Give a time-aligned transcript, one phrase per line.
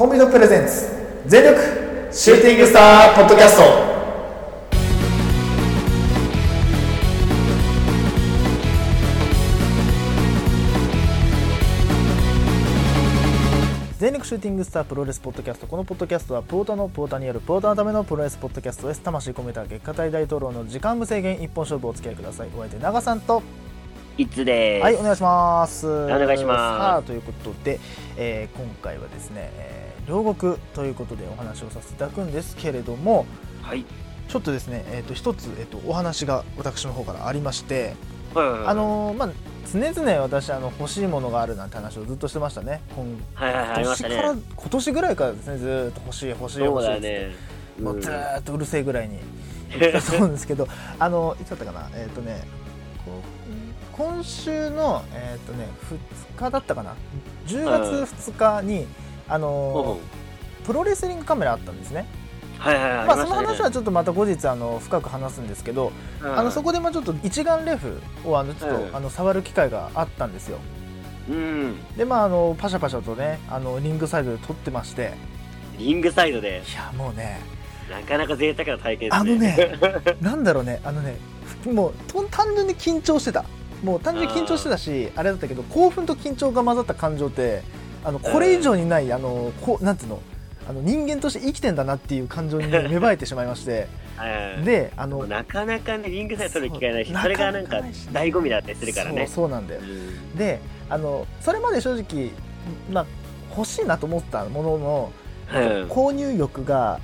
[0.00, 0.88] コンビのプレゼンツ
[1.26, 1.60] 全力
[2.10, 3.64] シューティングスターポッドキャスト。
[13.98, 15.66] 全力シューティングスタープロレスポッドキャスト。
[15.66, 19.02] このポッドキャストはプオータのプオータによるプオータのためのプロレスポッドキャストです。
[19.02, 22.48] 魂込めた月下大大統領の時間無制限一本勝負をお付き合いください。
[22.56, 23.42] お相手長さんと
[24.16, 24.82] いつです。
[24.82, 25.86] はいお願いします。
[25.86, 26.56] お願いします。
[26.56, 27.78] さあということで、
[28.16, 29.79] えー今回はですね、えー
[30.10, 33.26] 両国ということでお話をさせていただくんですけれども
[33.62, 33.84] はい。
[34.28, 37.94] ちょっとですね、えー、と一つ、えー、とお話が私の方からありまして。
[38.34, 39.30] あ、のーまあ
[39.72, 44.42] 常々私あの欲しいものがあるなんて話をずっとしてましたね今はいはい年から、ね。
[44.56, 47.30] 今年ぐらいからですねずーっと欲しい欲しい欲しいっね。
[47.80, 49.18] もうずうんーっとうるせえぐらいに
[49.68, 50.66] 言ってたと思うんですけど
[50.98, 51.88] あのいつだったかな？
[51.94, 52.42] えっ、とね
[53.92, 55.68] 今週のえっ、とね
[56.36, 56.94] 2日だったかな
[57.46, 57.64] ？10
[58.04, 58.86] 月2日に、
[59.30, 60.00] あのほ
[60.64, 62.06] プロレスリングカメラあったんですね。
[62.58, 63.06] うはいはいはい。
[63.06, 66.38] まあ、その話はちょっとまた後日あの深く話すんですけど、うん。
[66.38, 68.96] あのそこでもちょっと一眼レフをあのちょっと、うん。
[68.96, 70.58] あの触る機会があったんですよ。
[71.28, 71.96] うん。
[71.96, 75.14] でまああのパシャパシャとねあのリングサイドで撮ってまして。
[75.78, 77.40] リングサイドで、いやもうね
[77.90, 79.78] なかなか贅沢な体験ですね。
[79.80, 81.16] あのね なんだろうねあのね
[81.64, 83.44] もうと単純に緊張してた。
[83.82, 87.62] もう単純に緊張してたしあれだったけど興奮と緊張が混ざった感情って
[88.04, 90.22] あのこれ以上にないあのこうなんていうの？
[90.68, 93.88] あの人間として生きてんだなっていう感情に芽生えてしまいまして。
[94.64, 97.78] であのなかなかね、リングサイド取る機会ないし、それがなんか
[98.12, 99.26] 醍醐味だったりするからね。
[99.26, 99.80] そうなんだよ。
[99.80, 100.36] うん。
[100.36, 102.30] であのそれまで正直、
[102.92, 103.06] まあ、
[103.56, 105.12] 欲しいなと思ったものの、
[105.54, 105.58] うん。
[105.88, 107.00] 購入欲が、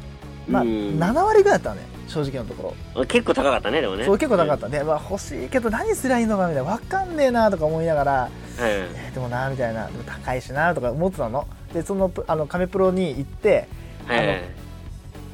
[0.47, 0.69] まあ、うん。
[1.01, 2.75] 7割ぐらいだったのね正直なとこ
[3.07, 4.05] 結構高かったね、でもろ、ね。
[4.05, 8.65] そう結構高かったね、まあ、欲しいけど何すりゃいいのかみたいな分かんねえなとか思いながら、た。
[8.65, 8.71] うん。
[8.71, 13.67] えーでもなみたいなでも高いしなとか思ってたのでそのプあのカメプロに行って
[14.07, 14.43] はいはいはい。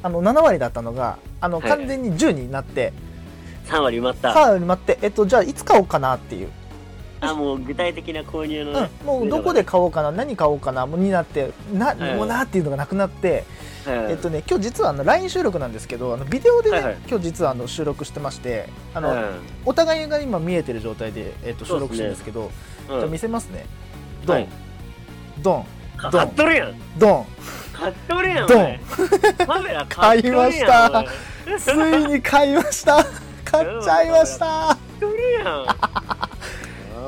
[0.03, 2.93] あの7割だったのがあのはい完全に10になって、
[3.65, 4.33] 3割埋まった。
[4.33, 6.49] さあ待って、えっと、じゃあいつ買おうかなっていう
[7.29, 8.89] あ、もう具体的な購入のね。
[9.01, 12.15] うん、もうどこで買おうかな何買おうかなもうになってな、はい。
[12.15, 13.43] もうなっていうのがなくなって、
[13.85, 13.97] はい。
[13.97, 16.97] はいえっとね、今日実はあの LINE 収録なんですけどあのビデオでね、はいはい。
[17.07, 19.31] 今日実はあの収録してましてあの、うん
[19.65, 22.51] お互いが今見えてる状態で、えっと、収録してるんですけど
[22.87, 23.65] じゃ見せますね。
[24.25, 24.49] ドン、はい。
[25.41, 25.65] ドン。
[25.97, 26.21] かドン。
[26.21, 26.99] 買っとるやん。
[26.99, 27.25] ドン。
[27.73, 28.47] 買っとるやん。
[28.47, 28.57] ドン。
[28.57, 28.79] お前。
[29.45, 31.05] カメラ買いました。
[31.59, 33.05] ついに買いました。
[33.45, 34.45] 買っちゃいました。
[34.45, 35.65] 買っとるやん。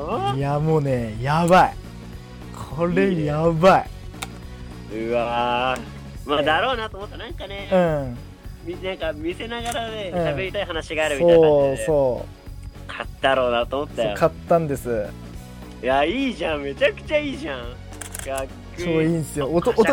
[0.08, 1.74] あいやもうねやばい。
[2.76, 4.96] これやばい。
[4.96, 6.28] うわー。
[6.28, 7.16] まあだろうなと思った。
[7.16, 8.18] なんかね、うん。
[8.64, 10.20] みなんか見せながらねうん。
[10.20, 11.86] 喋、りたい話があるみたいなそう感じで。
[11.86, 12.36] そう
[12.88, 14.14] 買ったろうなと思ったよ。
[14.16, 15.06] 買ったんです。
[15.82, 16.62] いやいいじゃん。
[16.62, 17.60] めちゃくちゃいいじゃん。
[17.60, 18.46] かっ
[18.76, 19.48] こいい超いいんですよ。
[19.48, 19.84] 音音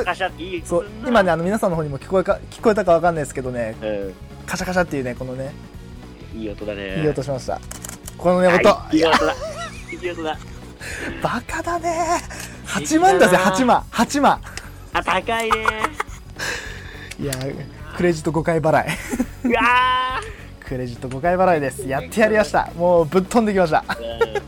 [0.65, 3.75] そう今ねあの皆さんの方にも聞こえか聞こえたかわかんないですけどね。
[3.81, 4.13] うん。
[4.45, 5.53] カシャカシャっていうねこのね。
[6.35, 7.01] いい音だね。
[7.01, 7.59] いい音しました。
[8.17, 9.35] このねはい音いい音だ
[9.93, 10.37] いい音だ
[11.21, 12.19] バカだね。
[12.65, 14.41] 8万だぜ8万8万
[14.93, 15.57] あ高いね。
[17.19, 17.33] いや
[17.95, 18.87] クレジット5回払い。
[19.45, 20.21] うわ
[20.65, 21.87] クレジット5回払いです。
[21.87, 22.71] やってやりました。
[22.75, 23.83] もうぶっ飛んできました。
[23.87, 24.43] ー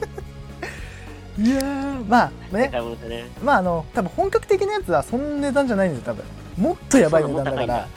[1.37, 3.29] いやーまあうんねね。
[3.43, 6.25] まああの多分本格的なやつはそんな値段じゃないんですよ多分。
[6.57, 7.87] もっとやばい値段だから。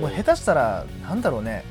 [0.00, 1.64] もう下手したらなんだろうね。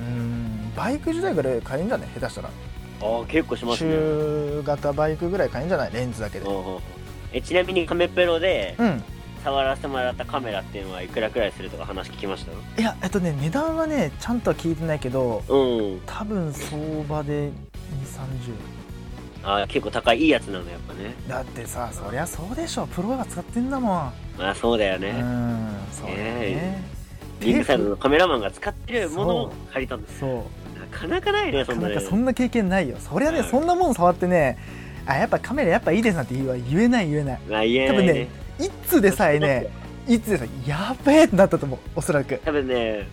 [0.00, 2.08] うーんバイク時代ぐらい買えんじゃね？
[2.14, 2.48] 下手したら。
[2.48, 2.54] うん
[3.02, 3.90] あ結構しますね。
[3.94, 5.92] 中型バイクぐらい買えんじゃない？
[5.92, 6.46] レンズだけで。
[7.32, 9.02] えちなみにカメプロでうん。
[9.42, 12.80] 触らせてもらったカメラっていうのはいくらくらいするとか話聞きました？
[12.82, 16.00] いやえっとね値段はねちゃんとは聞いてないけどうん。
[16.04, 17.52] 多分相場で2 3
[19.52, 21.14] 0あ結構高いいいやつなのやっぱね。
[21.26, 22.86] だってさそりゃそうでしょ。
[22.88, 23.90] プロが使ってんだもん。
[24.36, 26.82] まあそうだようね、んそうだよね。
[27.40, 30.30] リングサイドのカメラマンが使ってるものを借りたんですそう。
[30.30, 30.42] な
[30.90, 31.94] かなかないねそんなね。
[31.94, 32.96] なかなかそんな経験ないよ。
[32.98, 34.58] そりゃね、うんそんなもん触ってね
[35.06, 37.40] あやっぱカメラやっぱいいですなんて言う言えない言えない。
[37.48, 38.12] まあ言え多分ね。
[38.12, 38.28] ないね
[38.60, 39.68] いつでさえね
[40.06, 42.40] いつでさえやべえってなったと思うおそらく。
[42.44, 43.08] 多分ね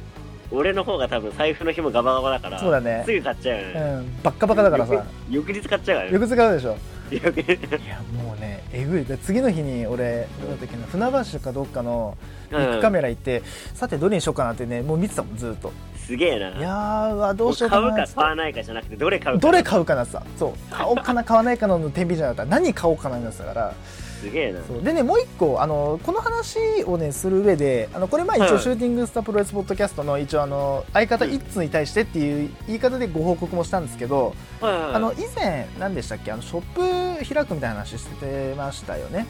[0.50, 3.04] 俺の方が多分財布の紐ガバガバだからそうだね。
[3.06, 4.24] すぐ買っちゃうようね、ん。
[4.24, 5.06] バッカバカだからさ。
[5.30, 6.78] 翌翌日買っちゃうからよく使うでしょ。
[7.10, 7.52] 翌日。
[7.54, 9.06] いやもうねえぐい。
[9.06, 12.18] で次の日に俺どうだったっけな船橋かどっかの
[12.50, 13.44] ビックカメラ行って、
[13.74, 15.74] さてどれにしようかなってねもう見てたもんずっと
[16.08, 16.58] すげえな。
[16.58, 20.74] いやーどうしようか買うか買わないかじゃなくてどれ買うかどれ買うかなさそう。
[20.74, 22.56] 買おうかな買わないかの天秤じゃなかった。
[22.56, 23.74] ら何買おうかなになってたから。
[24.22, 24.62] すげえな。
[24.82, 31.34] でねもう一個あのこの話をねする上であのこれまあ一はい応シューティングスタープロレスポッドキャストの一応あの相方うん。
[31.34, 36.32] 一通に対してっていう言い方でご報告もしたんですけど、あの以前何でしたっけ？
[36.32, 39.26] あのショップ開くみたいな話してましたよね。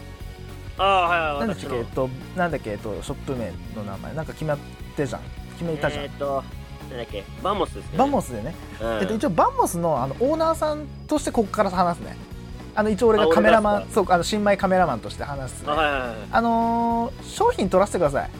[0.78, 1.76] ああはいはいなんだっけ？
[1.76, 2.70] えっとなんだっけ？
[2.70, 4.14] えっとショップ名の名前。
[4.14, 4.58] なんか決まっ
[4.96, 5.20] てじゃん。
[5.58, 6.44] 決めたじゃん、えーっと
[6.90, 7.24] なんだっけ？
[7.42, 7.98] バモスですね。
[7.98, 8.98] バンモスでね、うん。
[9.00, 12.16] えっと、一応バンモスのあのオーナーさんとしてここから話すね。
[12.74, 15.68] あの一応俺あがカメラマンそうあの新米カメラマンとして話す、ね。
[15.68, 18.30] あはいはいはいあのー商品取らせてください。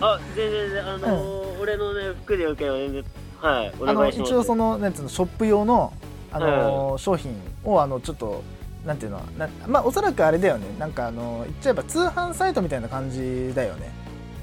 [0.00, 3.04] あ全然全然あのー俺のね服でよければ全然。
[3.40, 4.30] はいおあの願いします。
[4.30, 5.92] 一応そのなんつうのショップ用の、
[6.32, 8.44] あのー商品をあのちょっと
[8.86, 10.66] なんていうのなまあおそらくあれだよね。
[10.78, 13.90] なんかあの言っちゃえば通販サイトみたいな感じだよね。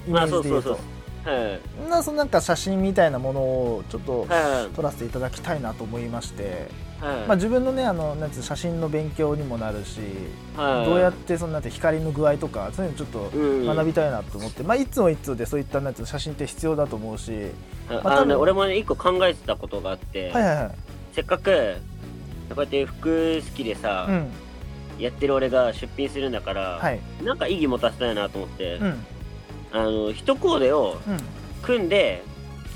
[0.07, 0.69] イメまあージで言うと。
[0.69, 0.94] そうそうそう
[1.25, 1.89] はい。
[1.89, 6.67] なそのなんか写真みたいなものをちょっとはい撮らせていただきたいなと思いまして、
[7.01, 7.15] はい。
[7.27, 9.99] まあ、自分のねあのなんつう写真の勉強にもなるし、
[10.55, 10.85] はい。
[10.85, 13.65] どうやってそのなんて光の具合とかそういうのちょっとうん。
[13.65, 17.31] 学びたいなと思って、まあ、いつもいつもでそういったなんつう写真って必要だと思うし、
[17.89, 20.71] あまああのね俺もね一個考えてたことがあって、はいはいはい。
[21.13, 21.75] せっかく
[22.49, 24.27] こうやって服好きでさ、うん。
[24.99, 27.01] やってる俺が出品するんだから、はい。
[27.21, 29.05] なんか意義持たせたいなと思って、うん
[29.75, 30.97] あの一コーデを
[31.61, 32.23] 組んで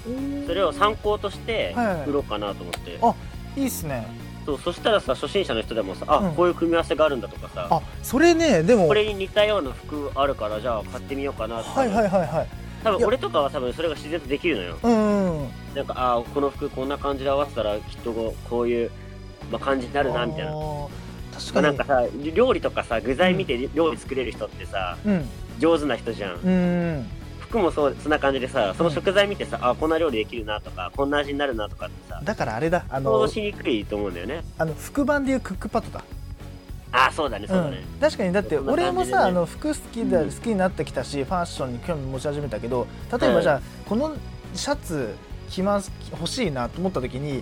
[0.07, 0.47] うん。
[0.47, 2.09] それを参考としてはいはい。
[2.09, 3.15] 売ろうかなと思って、あ
[3.55, 4.07] いいっすね。
[4.45, 6.35] そうそしたらさ初心者の人でもさあ、うん。
[6.35, 8.87] こういう組み合わせがあるんだとかさあそれねでも。
[8.87, 12.47] これに似たような服あるからじゃあ買ってみようかなって、はいはいはいはい。
[12.83, 14.77] 多分俺とかは多分それが自然とできるのよ。
[14.81, 15.49] うんうんうん。
[15.75, 18.91] なんかあこの服こんな感じで合わせたらきっとこうこういう、
[19.51, 20.51] まあ、感じになるなみたいな。
[20.51, 21.63] 確まあかに。
[21.63, 27.05] なんかさ料理とかさ具材見て料理作れる人ってさ、うん上手な人じゃん、うん。
[27.39, 32.85] 服もそうそんな感じでさその食材見てさ、あこんな料理できるなとかこんな味になるなとかってさだからあれだ。
[32.89, 34.43] あ想像のしにくいと思うんだよね。
[34.57, 36.03] あの副版でいうクックパッドだ。
[36.91, 40.31] あそうだねそうだね、うん、確かにだって俺もさ、ねあの服好きだ、うん。
[40.31, 44.15] 好きになってきたしファッションに興味持ち始めたけど例えばじゃあ、この
[44.55, 45.15] シャツ
[45.51, 47.41] 着ます欲しいなと思った時に、はい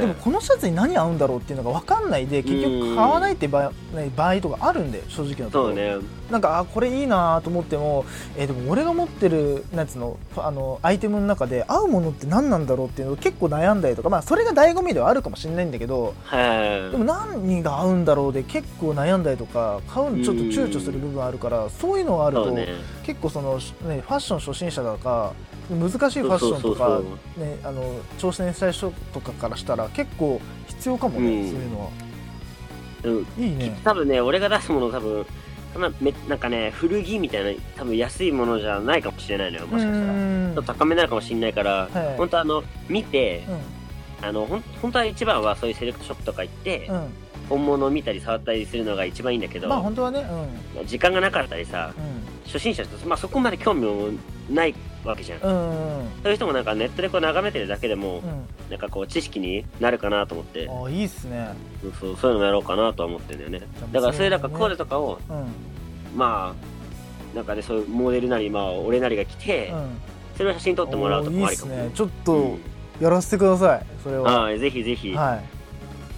[0.00, 2.62] でもこのシャツに何合うんだろうっていうのが分かんないで結うん。
[2.80, 5.74] 局買わないって場合,、ね、場合とかあるんで正直なところ。
[5.74, 5.96] ね。
[6.30, 8.04] なんかあこれいいなと思っても、
[8.36, 16.90] えーでも俺が持ってるなんつうのあのアイテムの中で合うものって何なんだろうっていうのを結構悩んだりとかまあそれが醍醐味ではあるかもしれないんだけどはい。
[16.90, 22.66] でも何が合うんだろうで結構悩んだりとか買うのちょっと躊躇する部分あるからそういうのがあると、ね。
[23.04, 25.32] 結構その、ね、ファッション初心者だとか
[25.70, 27.00] 難しいファッションとか
[27.38, 27.82] ねあの
[28.18, 31.50] 挑戦したい人とかからしたら結構必要かもね、うん。
[31.50, 31.88] そういうのは。
[33.04, 33.44] うん。
[33.44, 33.78] いいね。
[33.84, 35.26] 多分ね俺が出すもの多分
[36.28, 40.12] なんかね古着みたいな多分安いものじゃないかもしれないのよもしかしたら。
[40.12, 42.16] ちんょっと高めなのかもしれないから、はい。
[42.16, 44.26] 本当あの見てうん。
[44.26, 47.06] あのほん本当は一番はそういうセレクトショップとか行って、うん。
[47.48, 50.26] 本物を見たり触ったりするのが一番いいんだけど、まあ本当はね
[50.84, 52.28] 時間がなかったりさうん。
[52.46, 54.08] 初心者と、まあ、そこまで興味も
[54.50, 54.74] ない
[55.10, 56.08] わけじゃん、うんうんうん。
[56.22, 58.22] そういう人もなんかネットでこう眺めてるだけでも、うん。
[58.70, 61.48] なんかこう知識になるかなと思って、あいいっすね。
[62.00, 63.68] そうそういうのもやろうかなとは思ってるんだよね。
[63.92, 65.46] だからそういうなんかコーデとかをうん。
[66.16, 69.88] まあなんかねそういうモデルなりまあ俺なりが来て、うん。
[70.36, 71.90] それを写真撮ってもらうとかもありかもね。
[71.94, 72.58] ちょっうとん。
[73.00, 74.42] やらせてくださいそれは。
[74.42, 75.40] はいぜひぜひ、は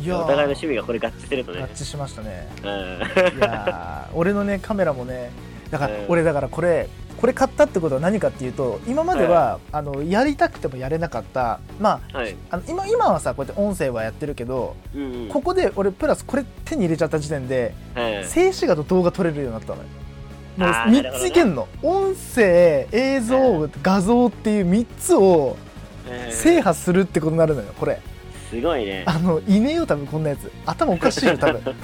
[0.02, 0.04] い。
[0.04, 1.60] いお互いの趣味がこれ合致するとね。
[1.60, 2.48] 合致しましたね。
[2.62, 2.66] うん。
[2.66, 5.30] いやー俺のねカメラもね
[5.70, 6.04] だから、うん。
[6.08, 6.88] 俺だからこれ
[7.20, 11.60] これ買ったってことは何かっていうと今までは、あのやりたくてもやれなかった。
[11.78, 15.28] まあはい、あの今今はさこうやって音声はやってるけど、うんうん。
[15.28, 18.24] ここで俺プラスこれ手に入れちゃった時点ではい。
[18.24, 19.84] 静止画と動画撮れるようになったのよ。
[20.56, 21.30] もう3あーなるほどね。
[21.30, 25.56] ついけんの、音声映像、画像っていう3つを
[26.08, 28.00] うん制覇するってことになるのよこれ。
[28.48, 29.04] すごいね。
[29.06, 30.50] あのいねえよ多分こんなやつ。
[30.64, 31.60] 頭おかしいよ多分。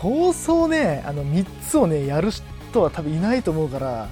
[0.00, 2.30] そうそうねあの3つをねやる
[2.70, 4.08] 人は多分いないと思うから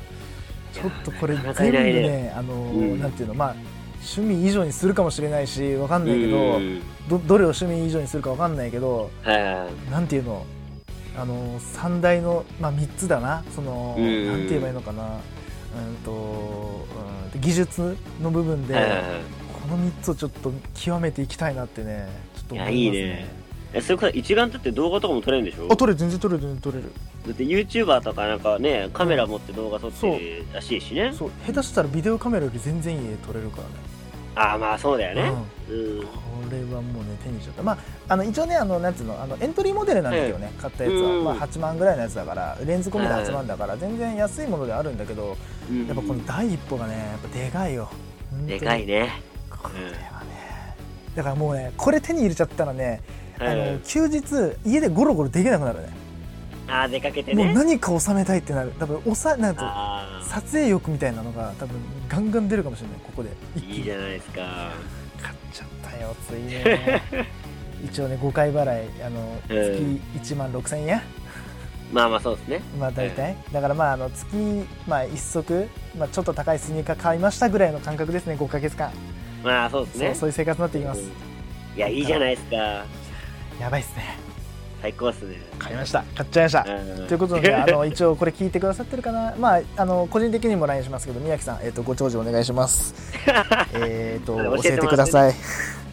[0.73, 3.01] ちょっとこれ全部ねねあの、ん。
[3.01, 3.55] なんていうのまあ
[4.01, 6.83] 趣味以上にするかもしれないしわかんないけど、うん。
[7.09, 9.11] どどれを趣味以上にするかわかんないけど
[9.91, 10.47] なんていうの
[11.17, 13.43] あの三大の、まあ、3つだな。
[13.55, 14.27] その、うん。
[14.29, 15.03] なんて言えばいいのかな。
[15.05, 16.87] うんと、
[17.35, 18.75] うん、技術の部分で、
[19.69, 22.79] この3つをちょっと極めていきたいなってねちょっと思いますね。
[22.81, 23.27] いやいいね。
[23.75, 25.67] えそれこそ一眼だって動画とかも撮れるんでしょ？
[25.71, 25.99] あ撮れる。
[25.99, 26.93] 全然撮れる全然撮れる
[27.29, 31.13] だって YouTuber とかなんかねカメラ持って動画撮ってるらしいしね。
[31.13, 33.69] そう下手したらビデオカメラより全然いい絵撮れるからね。
[34.35, 35.33] ああまあそうだよね。
[35.69, 35.99] うん。
[35.99, 36.09] うん、こ
[36.51, 37.63] れはもうね手にしちゃった。
[37.63, 45.37] まああの一応ねあのなんつうのあのエントリーモデルなんだけどね、買ったやつは、うんまあ、8万ぐらいのやつだからレンズ込みで8万だから全然安いものではあるんだけど
[45.71, 47.91] うんやっぱこの第一歩がねやっぱでかいよ。
[48.47, 49.21] でかいね。
[49.51, 50.77] これはね。
[51.15, 53.03] だからもうねこれ手に入れちゃったらね、
[53.39, 54.23] あのうん休日
[54.65, 56.08] 家でゴロゴロできなくなるね
[56.69, 58.73] ああ出かけてもうね何か収めたいってなる。
[58.79, 61.77] 多分おさなんつうのああ撮影欲みたいなのが多分
[62.09, 63.31] ガンガン出るかもしれないここで。
[63.57, 63.77] 一気に。
[63.79, 64.73] いいじゃないですか。
[65.23, 67.03] 買っちゃったよついね
[67.85, 70.01] 一応ね5回払いあのうん。
[70.21, 71.01] 月1万6000円
[71.93, 72.61] まあまあそうですね。
[72.79, 74.37] まあ大体、だからまああの月、
[74.87, 78.93] まあ、1足、まあ、ちょっと高いスニーカー買いましたぐらいの感覚ですね5か月間、
[79.43, 80.07] まあそうですね。
[80.09, 81.79] そうそういう生活になっていきます、うん。
[81.79, 82.57] いやいいじゃないですか。
[83.59, 84.28] やばいっすね
[84.81, 85.37] 最高っすね。
[85.59, 86.05] 買いました。
[86.15, 87.07] 買っちゃいました、うん。
[87.09, 92.95] ということで、 あの一応これ聞いてくださってるかな、まあ、あの個人的にも LINE しますけど、宮城さん、えっとご長寿お願いします。
[93.75, 95.35] えっと教えてください。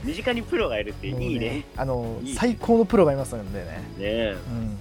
[0.04, 1.64] 身近にプロがいるっていいね。
[1.76, 4.36] あの最高のプロがいますのでね、ねえ。
[4.48, 4.78] うん、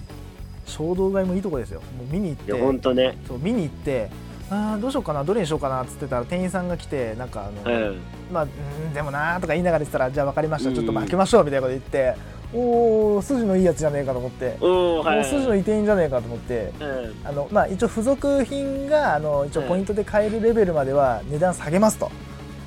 [0.67, 1.81] 衝動買いもいいとこですよ。
[1.97, 3.17] もう見に行って、とね。
[3.27, 4.11] そう見に行って。
[4.51, 8.01] あーどうしようかなどれにしようかなっつってたら店員さんが来てなんかあの、うん。
[8.31, 8.47] まあう
[8.91, 10.73] んでもなーとか言いながら言ってたらじゃあ分かりました。
[10.73, 12.15] ちょっとうん負けましょうみたいなこと言って
[12.55, 16.73] おお筋のいいやつじゃねえかと思って、はい筋のいい店員じゃねえかと思って。
[16.81, 17.15] うん。
[17.25, 19.69] あのまあ、一応付属品があの一応うん。
[19.69, 22.11] ポイントで買えるレベルまでは値段下げますと、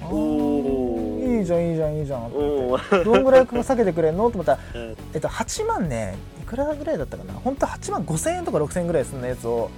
[0.01, 4.29] いいじゃんいいじゃんいいじゃんどんぐらい下げてくれんの？
[4.29, 4.95] と思ったら、 うん。
[5.13, 7.33] えっと、8万ねいくらぐらいだったかな？
[7.33, 9.69] 本当は8万5000円とか6000円ぐらいするのやつを。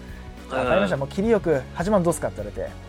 [0.49, 0.97] 分かりました。
[0.97, 2.71] もう切りよく8万どうすかって言われて。
[2.71, 2.88] お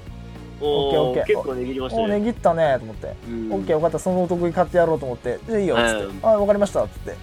[0.60, 1.26] オッケーオッケー。
[1.26, 2.20] 結構値切りましたね。
[2.20, 3.52] 切ったねと思って、うん。
[3.52, 3.98] オッケーよかった。
[3.98, 5.38] そのお得に買ってやろうと思って。
[5.46, 7.16] じゃあいいよっつって、うんあ分かりましたっつって。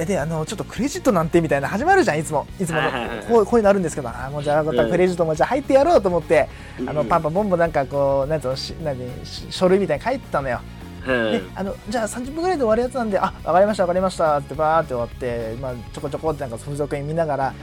[0.00, 2.88] えであのちょっとクレジットなんてみたいな始まるじゃんいつもいつもの
[3.28, 6.48] こうこういうのあるんですけどあもうじゃあクレジットもじゃあ入ってやろうと思って、
[6.86, 7.08] あのうん。
[7.08, 10.60] パンパンボンボンなんかこうなんつうのし何し書類みたいに書いてたのよ、
[11.04, 11.32] うん。
[11.32, 17.54] であのじゃあ30分ぐらいで終わるやつなんであ分かりました分かりましたってバーって終わって、まあ、ちょこちょこってなんか付属品見ながら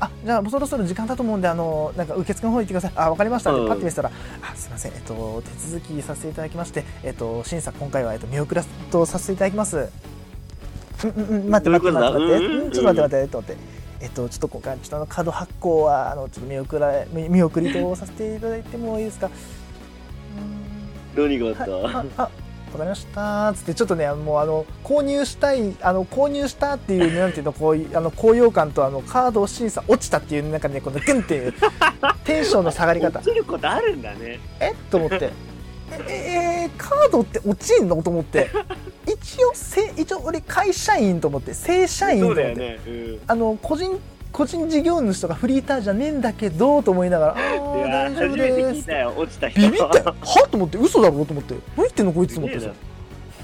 [0.00, 2.92] あじゃあもうそろそろ時間だと思うんであのなんか受付の方行ってください。
[2.96, 3.52] あ分かりました。
[3.52, 3.68] ってうん。
[3.68, 4.10] パッて見せたら、
[4.42, 4.92] あすいません。
[4.92, 9.76] えっと手続きさせていただきましてえっと審査今回はえっと見送らせとさせていただきます。
[9.76, 12.48] うんうんうん待って待って待って待って。
[12.48, 12.70] どうん。
[12.70, 13.56] ちょっと待って待ってと思って。
[14.00, 19.30] えっとちょっと今回ちょっとあのカード発行はあのちょっと見送ら見見送りとさせていただいてもいいですか？
[21.16, 21.70] うん何があった？
[21.70, 22.30] はい、ああ
[22.74, 23.52] わかりました。
[23.54, 31.54] つってちょっとねもうあの購入したいあの購入したっていう なんていうのこうあの高揚感とあのカード審査落ちたっていうなんかねこのグンっていう
[32.24, 33.20] テンションの下がり方。
[33.20, 34.40] 落ちることあるんだね。
[34.58, 34.72] え？
[34.72, 35.30] っと思って。
[36.08, 36.68] え？
[36.68, 36.70] え？
[36.76, 38.02] ーカードって落ちんの？
[38.02, 38.50] と思って。
[39.06, 42.80] 一応せ一応俺会社員と思って正社員と思って、だよね。
[42.86, 43.20] うん。
[43.28, 44.00] あの個人
[44.34, 49.14] 個人事業主とかフリーターじゃねえんだけどと思いながらあいーや大丈夫初めてです聞いたよ。
[49.16, 49.60] 落ちた人。
[49.60, 50.48] ビビったよは？
[50.50, 50.76] と思って。
[50.78, 51.54] 嘘だろうと思って。
[51.76, 52.72] 何言ってんのこいつと思ってさ、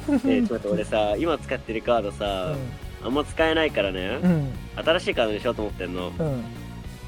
[0.08, 2.56] えーちょっと俺さ今使ってるカードさ、
[3.04, 4.30] あんま使えないからね、うん。
[4.30, 4.48] うん
[4.84, 6.08] 新しいカードにしようと思ってんの。
[6.08, 6.44] うん。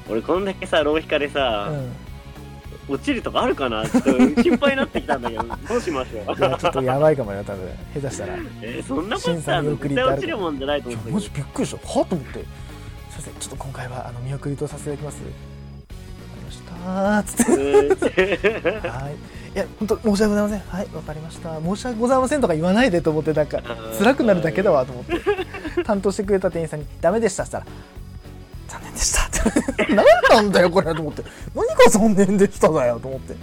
[0.09, 2.95] 俺こんだけさ浪費家でさ、うん。
[2.95, 3.85] 落ちるとかあるかな？
[3.85, 4.11] ちょっと
[4.43, 5.43] 心配になってきたんだけど。
[5.67, 6.37] どうしましょう？
[6.37, 7.67] いやちょっとやばいかもよ多分。
[7.95, 8.37] 下手したら。
[8.37, 11.99] いえーそんなことさ絶対落ちるもんじゃないと思ってやマジびっくりした。
[11.99, 12.05] は？
[12.05, 12.45] と思って
[13.23, 15.23] せんちょっと今回はあの見送りとさせていただきます。
[15.23, 15.29] わ
[16.29, 16.73] かりました。
[17.19, 18.59] ーつって。
[18.59, 18.89] うん。
[18.89, 19.15] はい。
[19.55, 20.59] いや本当申し訳ございません。
[20.59, 21.61] はいわかりました。
[21.61, 23.61] 申し訳ございませんとか言わないでと思ってなんか
[23.97, 25.13] 辛くなるだけだわと思って。
[25.83, 27.65] 担当してくれた店員さんに「ダメでした」っつったら
[28.67, 29.93] 「残念でした」って。
[29.93, 31.23] 何なんだよこれと思って。
[31.55, 33.35] 何が残念でしただよと思って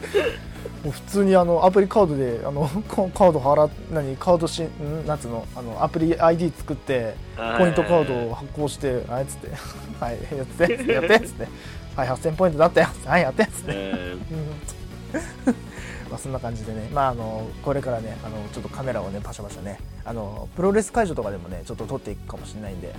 [0.85, 5.07] もう普通にあのアプリカードであの カカード払っ何カードしん？
[5.07, 5.47] なんつうの？
[5.55, 7.15] あのアプリ ID 作って
[7.59, 9.49] ポイントカードを発行してあい つって
[10.01, 11.49] 「はいやってやって」っつって
[11.97, 12.89] 「はい8000ポイントだったよ。
[13.05, 13.73] はいやって」っつって。
[16.11, 22.95] まあそんな感じでね、まあ、あのこれからねあのちょっとカメラをねパシャパシャねあのプロレス会場とかでもねちょっと撮っていくかもしれないんで。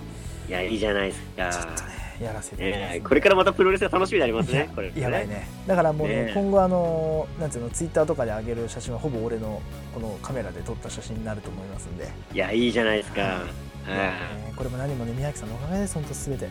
[0.48, 1.50] いやいいじゃないですか。
[1.50, 5.48] ちょっとねやらせていただきますんでえーこれからまたプロレスが楽しみになりますねこれやばいね。
[5.66, 9.62] だからもうねね今後あのなんていうのツイッターとかで上げる写真はほぼ俺の
[9.94, 13.22] このカメラで撮った写真になると思いますんで、いやいいじゃないですか。
[13.22, 13.42] は
[13.88, 16.48] えーこれも何もね宮城さんのおかげです本当すべて。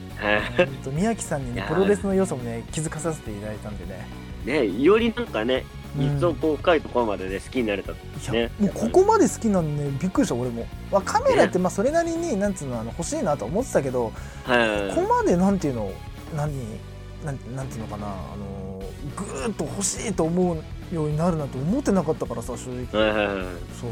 [0.92, 4.06] 宮城さんにねプロレスの要素もね気づかさせていただいたんでね。
[4.44, 4.46] い
[4.78, 7.92] ねよりなんかねうん一層こう深いところまでね好きになれた
[8.32, 8.50] ね。
[8.58, 14.12] もうここまで好きなんで、ね、びっくりした俺も、まあ、カメラってまあそれなりになんつうのあの欲しいなとは思ってたけど、
[14.44, 15.92] はいここまでなんていうの
[16.36, 16.52] 何
[17.24, 18.82] なんなんていうのかなあの
[19.16, 22.86] ぐーっと欲しいと思うようになるなんて思ってなかったからさ正直。
[23.80, 23.90] そう。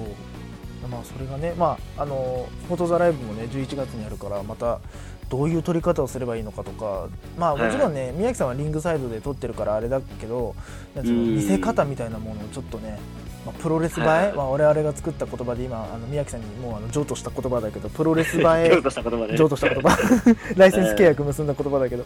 [0.88, 4.81] まあそれがねまああのフォトザライブもね11月にあるからまた
[5.28, 7.08] どういう撮り方をすればいいのかとか
[7.38, 10.54] まあもちろんね、宮城さんはリングサイドで撮ってるからあれだけど
[11.02, 12.99] 見せ方みたいなものをちょっとね、
[13.44, 14.32] まあ、プロレス映え、はい。
[14.32, 19.37] まあ、我々が作った言葉で今あの宮城さんにもうあの譲渡した言葉だけどプロレス映え 譲渡した言葉ね。
[19.37, 19.97] 譲渡した言葉。
[20.56, 22.04] ライセンス契約結んだ言葉だけど。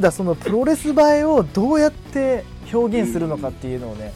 [0.00, 4.12] だそのプロレス映えをどうやって表現するのかっていうのをね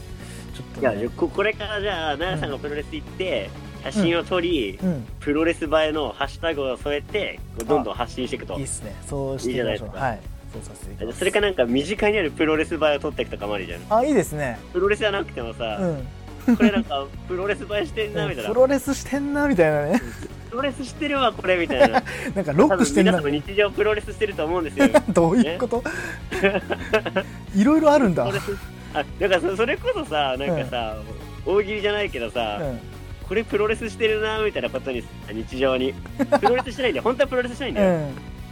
[0.55, 3.49] ちょっいやとねここれからじゃあ奈良さんがプロレス行って
[3.85, 5.05] 写真を撮り、うん。
[5.19, 8.57] プロレス映えのハッシュタグを添えてどんどん発信していくと。
[8.57, 8.95] いいっすね。
[9.07, 9.87] そうしていきましょう。
[9.87, 10.19] いいじゃないはい。
[10.53, 11.19] そうさせていきます。
[11.19, 13.81] それかなんか身近にあるプロレス映えを撮っていくとかもありじゃん。
[13.89, 14.57] あいいですね。
[14.73, 15.77] プロレスじゃなくてもさ、
[16.47, 16.55] うん。
[16.55, 18.49] これなんかプロレス映えしてんなみたいな。
[18.49, 20.01] プロレスしてんなみたいなね。
[20.49, 22.01] プロレスしてるわこれみたいな。
[22.33, 23.11] なんかロックしてんな。
[23.11, 24.87] 皆さんも日常プロレスしてると思うんですよ。
[25.09, 25.83] どういうこと？
[27.55, 28.27] いろいろあるんだ、
[28.93, 30.95] あだからそそれこそさなんかさ、
[31.45, 32.94] 大喜利じゃないけどさ、うん
[33.27, 35.93] これプロレスしてるなみたいなことに日常に。
[36.39, 37.03] プロレスしてないんだよ。
[37.03, 37.93] 本当はプロレスしないんだよ、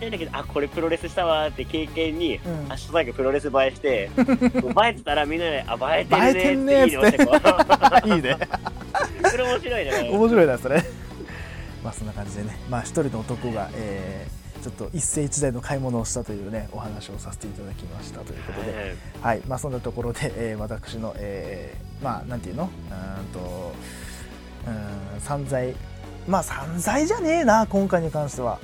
[0.02, 0.12] うん。
[0.12, 2.68] だけどあこれプロレスしたわーって経験に、うん。
[2.68, 6.16] ハッシュタグプロレス映えして 映えてたらみんなであ映えて
[6.52, 7.38] るねーっていいね押してこ
[8.16, 8.38] いいね。
[9.24, 10.84] うそれ面白いね面白いなそれ。
[11.84, 12.58] まあそんな感じでね。
[12.70, 19.42] まあ一人の男が、えーちょっと一世一代の買い物をしたというねお話をさせていただきましたということで、はい。
[19.46, 22.70] まあそんなところで、えー私の、えーまあなんていうの？
[22.90, 23.74] うーんと
[24.68, 25.76] うーん散財。
[26.28, 28.60] まあ散財じゃねえな今回に関しては。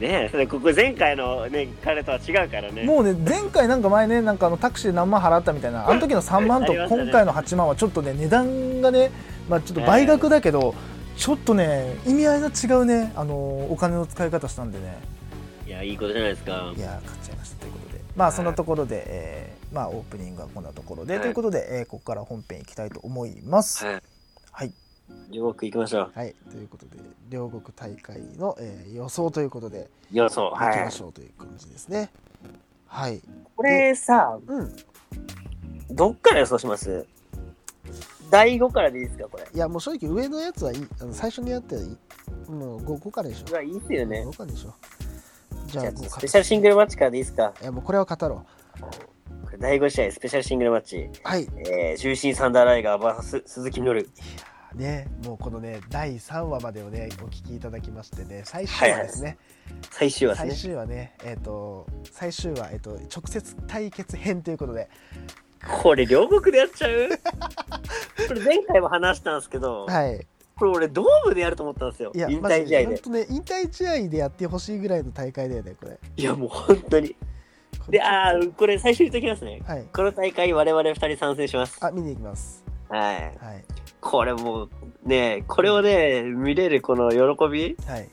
[0.00, 2.82] ねえそれここ前回のね彼とは違うからね。
[2.84, 9.10] もうね前回なんか前ねなんかあのタクシーで何万払ったみたいな あの時の3万と今回の8万はちょっとね値段がね
[9.48, 10.74] まあちょっと倍額だけど、
[11.16, 14.98] ちょっとね意味合いが違うねあのお金の使い方したんでね。
[15.66, 16.72] いやいいことじゃないですか。
[16.76, 18.00] いやー買っちゃいましたということで。
[18.16, 23.84] まあそんなところで、えーまあオープニングはこんなところで、はいということで、えーここから本編いきたいと思います。
[23.84, 24.02] はい。
[24.52, 24.72] はい、
[25.30, 26.12] 両国行きましょう。
[26.14, 30.58] はい、ということで両国大会の、えー予想ということで予想い。
[30.58, 32.10] きはいましょうという感じですね。
[32.86, 33.20] はい、
[33.56, 34.76] これさうん、
[35.90, 37.06] どっから予想します？
[38.30, 39.44] 第5からでいいですかこれ。
[39.52, 40.86] いやもう正直上のやつはいい。
[41.00, 41.96] あの最初にやったらいい。
[42.50, 44.24] もう 5, 5からでしょいいっすよね。
[44.26, 44.74] 5からでしょ
[45.66, 47.52] じゃあじゃあ5スペシャルシングルマッチからでいいですか？
[47.60, 48.44] いやもうこれは語ろ
[49.44, 50.96] これ第5試合スペシャルシングルマッチ。
[50.98, 51.48] うはい。
[51.68, 54.08] えー、重心サンダーライガー VS 鈴木みのる
[54.74, 59.38] ねもうこのね第3話までをねお聞きいただきましてね最終話ですね、
[59.90, 64.88] 最終話です最ね終話ねえっ、と最終話えっ、と直接対決編ということで。
[65.82, 67.08] これ両国でやっちゃう？
[68.28, 70.26] これ前回も話したんですけど、はい。
[70.56, 72.12] これ俺ドームでやると思ったんですよ。
[72.14, 72.86] いや引退試合で。
[72.86, 75.98] 本当ね引退試合でやってほしいぐらいの大会だよねこれ。
[76.16, 77.16] いやもう本当に。
[77.88, 79.62] であーこれ最初に言っときますね。
[79.66, 79.86] はい。
[79.92, 81.78] この大会我々2人参戦します。
[81.84, 82.62] あ見に行きます。
[82.88, 83.14] はい。
[83.38, 83.64] はい
[84.04, 84.68] これもう
[85.04, 87.16] ねこれをね見れるこの喜
[87.50, 87.76] び？
[87.86, 88.08] はい。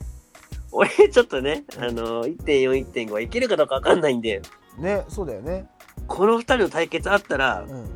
[0.72, 4.40] 俺ちょっとねあの1.41.5いけるかどうか分かんないんで。
[4.78, 5.66] ねそうだよね。
[6.08, 7.86] この2人の対決あったらうん。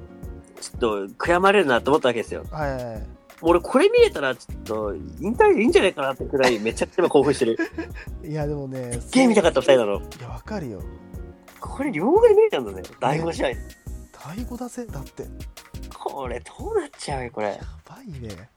[0.60, 2.44] ちょっと悔やまれるなと思ったわけですよ。
[2.50, 3.06] はいはいはい。
[3.42, 7.58] 俺これ見れたらちょっと引退いいんじゃないかなってくらいめちゃくちゃ今興奮してる。
[8.24, 9.98] いやでもねすっげえ見たかった2人なの。
[9.98, 10.82] いやわかるよ。
[11.60, 12.82] これ両国で見れたんだね。
[13.00, 13.48] 第5試合、
[14.26, 15.22] 第5だぜだって。
[15.22, 15.28] や
[15.92, 17.60] これどうなっちゃうよこれ。
[17.84, 18.50] ばいね。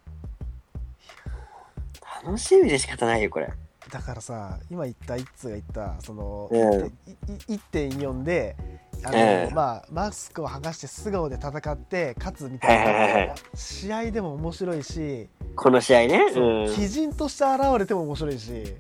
[2.25, 3.49] 楽しみで仕方ないよこれ。
[3.91, 6.86] だからさ今言った一通が言ったその、うん。
[6.86, 8.55] いい1.4で
[9.03, 13.36] あの、ええまあマスクを剥がして素顔で戦って勝つみたはいはいはいはい。
[13.53, 16.32] 試合でも面白いし、この試合ね。
[16.34, 16.63] そううん。
[16.73, 18.75] 鬼人として現れても面白いし。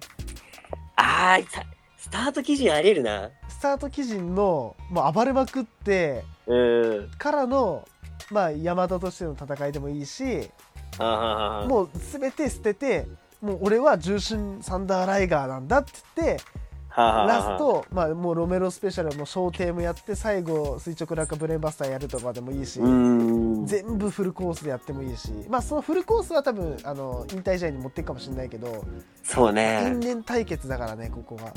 [0.95, 1.63] あーさ
[1.97, 3.29] スタート記事ありえるな。
[3.47, 7.09] スタート鬼人のもう暴れまくってうん。
[7.17, 7.87] からの
[8.31, 10.49] まあ山田としての戦いでもいいし
[10.99, 13.07] もう全て捨てて
[13.41, 16.43] もう俺は重心サンダーライガーなんだって言って
[16.95, 28.83] ラスト、まあ、もうロメロスペシャルも小テームやって最後垂直落下ブレーンバスターやるとかでもいいし、全部フルコースでやってもいいし、まあ、そのフルコースは多分あの引退試合に持っていくかもしれないけど
[29.23, 29.97] そうね。
[30.01, 31.53] 因縁対決だからねここは。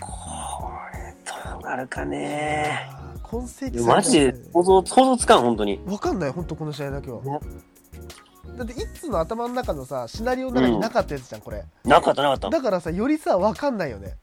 [0.00, 1.14] これ
[1.52, 2.88] どうなるかね
[3.30, 5.80] 今世紀マジで想像想像つかん本当に。
[5.86, 7.20] わかんない本当この試合だけは。
[7.22, 7.40] ね。
[8.56, 11.64] だって一通の頭の中のさシナリオの中になかったやつじゃんこれ。
[11.84, 12.50] なかったなかった。
[12.50, 14.14] だからさよりさわかんないよね。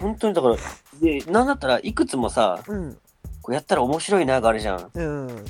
[0.00, 0.56] 本当にだから
[1.00, 2.98] でなんだったらいくつもさうん。
[3.40, 4.90] こうやったら面白いながあるじゃん。
[4.92, 5.44] うん。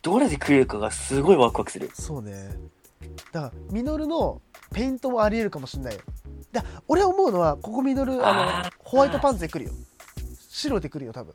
[0.00, 1.90] どれで来るかがすごいワクワクする。
[1.92, 2.50] そうね。
[3.32, 4.40] だからミノルの
[4.72, 6.00] ペイントもありえるかもしれないよ。
[6.52, 9.72] だ俺は思うのはここミノルあのホワイトパンツで来るよ。
[10.48, 11.34] 白で来るよ多分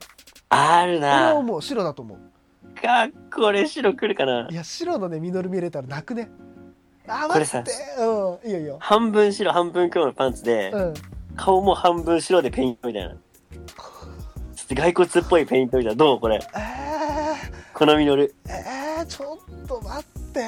[0.54, 2.18] ある俺はな思う白だと思う。
[2.82, 4.48] かこれ白来るかな。
[4.50, 6.30] いや白のねミノル見れたら泣くね。
[7.08, 8.78] あーこれさ待ってうんいいよいいよ。
[8.80, 10.94] 半分白半分黒のパンツで、うん。
[11.36, 13.10] 顔も半分白でペイントみたいな。
[13.10, 15.98] ちょっと骸骨っぽいペイントみたいな。
[15.98, 16.36] どうこれ？
[16.36, 16.40] え
[17.74, 20.42] このミノルー、えー、ちょっと待って。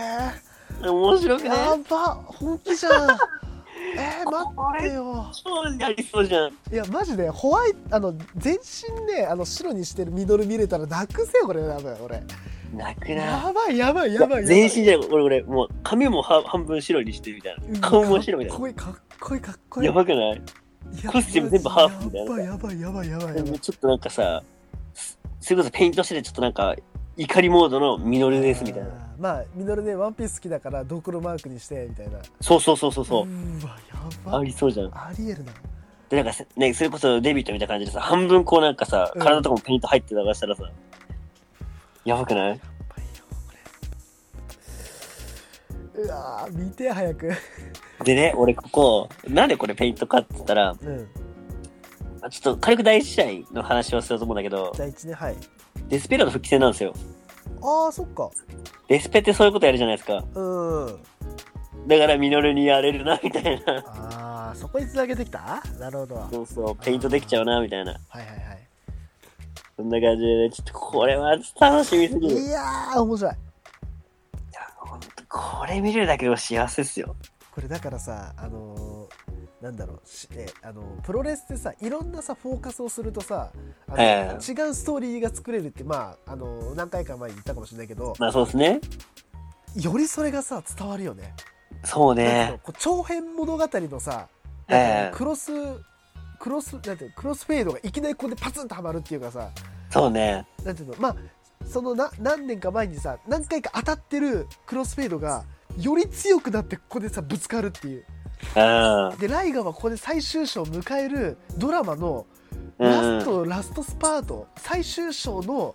[0.88, 3.18] 面白くねやば本気じゃん
[3.98, 5.32] えー、待ってよ。
[5.44, 6.50] 超やりそうじゃん。
[6.50, 12.24] いやマジでホワイトあの全身ねあの白にしてるミドル見れたら泣くせよこれ多分俺。
[12.74, 13.24] 泣くな。
[13.24, 17.80] やばいやばいやばい全身じゃない俺俺もう髪もは半分白にしてるみたいな。
[17.80, 19.88] 顔も白みたいかっこいいかっこいいかっこいない。
[19.88, 20.42] やばくない？
[21.04, 22.32] やコスチューム全部ハーフみたいな。
[22.32, 23.60] やばいやばいやばいやばいやばい。
[23.60, 24.44] ちょっとなんかさ
[24.94, 26.76] すそれこそペイントしててちょっとなんか
[27.18, 28.90] 怒りモードのミノルですみたいな。
[29.18, 32.20] まあミノルねワンピース好きだからドクロマークにしてみたいな。
[32.42, 33.26] そうそうそうそうそう。
[33.26, 34.40] ーわやば。
[34.40, 34.88] ありそうじゃん。
[34.88, 35.54] ありえるな。
[36.10, 39.22] で、なんかさね、それこそデビュートみたいな感じでさ、半分こうなんかさ、うん。
[39.22, 40.70] 体とかもペイント入ってたらしたらさ、
[42.04, 42.60] やばくない？
[45.96, 47.32] うわー見て早く。
[48.04, 51.08] でね、俺ここ、なんでこれペイントかって言ったら、うん。
[52.30, 55.36] ちょっと軽く第一試合の話をすると思うんだけど、第一ねはい
[55.88, 56.94] デスペラード復帰戦なんですよ。
[57.62, 58.30] ああそっか
[58.88, 60.24] デスペってそういうことやるじゃないですか。
[60.34, 61.00] うん
[61.88, 63.78] だからミノルにやれるな、みたいな。
[63.86, 65.62] ああそこにつなげてきた？
[65.80, 67.92] なるほどはいそうそう、ペイントできちゃうな、みたいな。
[67.92, 68.68] はいはい
[69.78, 72.40] そんな感じでね、ちょっとこれは楽しみすぎる。
[72.40, 73.38] いいやー面白いや、
[74.78, 77.16] ほんと、これ見るだけでも幸せっすよ。
[77.54, 78.95] これだからさあのー
[79.66, 83.52] なんだろうしえあのプロレスってさいろんなさフォーカスをするとさ
[83.88, 84.36] あの、え違
[84.70, 88.80] うストーリーが作れるってまああの何回か前に言ったかもしれないけどまあそうですね。
[89.76, 91.34] よりそれがさ伝わるよね。
[91.84, 92.60] そうね。
[92.78, 94.28] 長編物語のさ
[94.68, 95.52] ええなんかクロス
[96.40, 99.50] クロスなんてクロスフェードがいきなりここでパツンとはまるっていうかさ
[99.90, 100.46] そうね。
[100.64, 101.16] なんていうのまあ
[101.66, 105.44] そのな何年か前にさ何回か当たってるクロスフェードが
[105.80, 108.15] より強くなってここでさぶつかるっていううん。
[108.54, 112.26] でライガーはここで最終章を迎えるドラマの
[112.78, 115.74] うんラスト、ラストスパート最終章の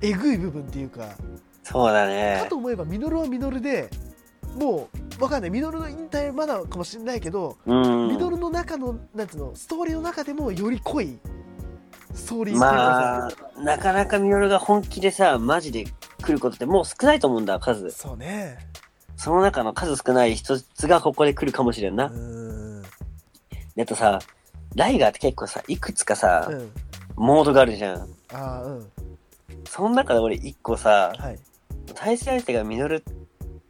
[0.00, 1.10] えぐい部分っていうか
[1.62, 2.46] そうだかね。
[2.48, 3.90] と思えばミノルはミノルで
[4.56, 8.08] もうわかんないミノルの引退はまだかもしれないけど、うん。
[8.08, 11.18] ミノルの中のなんつうのストーリーの中でもより濃い
[12.14, 15.84] ストーリーまあ、なかなかミノルが本気でさ、マジで
[16.22, 17.90] 来ることってもう少ないと思うんだ、数。
[17.90, 18.67] そうね
[19.18, 22.08] その中の数少ない一つがここで来るかもしれんな。
[23.74, 24.20] であとさ、
[24.76, 26.70] ライガーって結構さ、いくつかさ、うん。
[27.16, 28.02] モードがあるじゃん。
[28.32, 28.90] ああうん。
[29.66, 31.38] その中で俺一個さ、はい。
[31.96, 33.02] 対戦相手がミノルっ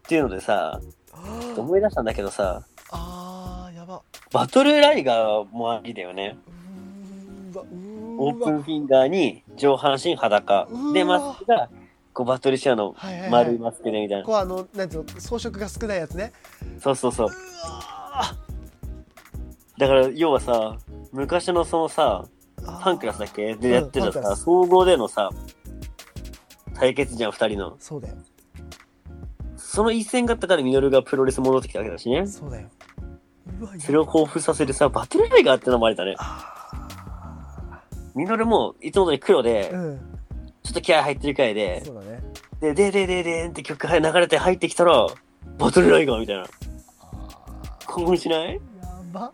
[0.07, 0.81] ていうのでさ、
[1.15, 4.03] あ思い出したんだけどさ、あーやば。
[4.31, 6.37] バトルライガーもありだよね。
[7.53, 7.67] うーわう
[8.19, 10.69] オープンフィンガーに上半身裸。
[10.93, 11.71] で、マスクが、
[12.19, 12.97] こうバトルシアの
[13.31, 14.25] 丸いマスクでみたいな。
[14.25, 16.33] こうあのなんつうの装飾が少ないやつね。
[16.81, 17.29] そうそうそう。
[19.79, 20.77] だから、要はさ、
[21.13, 22.61] 昔のそのさ、ー。
[22.61, 23.55] ファンクラスだっけ？
[23.55, 25.31] でやってたさ、うん総合でのさ、
[26.75, 27.77] 対決じゃん、二人の。
[27.79, 28.17] そうだよ。
[29.57, 32.27] その一戦があったからミノルがプロレス戻ってきたわけだしね。
[32.27, 32.69] そうだよ。
[33.79, 36.17] それを彷彿させるさ、バトルライガーってのもありだね。
[36.19, 37.85] あ
[38.17, 40.18] ミノルもいつも通り黒でー、うん
[40.62, 42.21] ちょっと気合入ってるくらいで、そうだね
[42.61, 45.07] で、ででででんって曲が流れて入ってきたら、
[45.59, 46.47] バトルライガーみたいな。
[47.87, 48.55] 興奮しない？
[48.55, 48.61] や
[49.12, 49.33] ば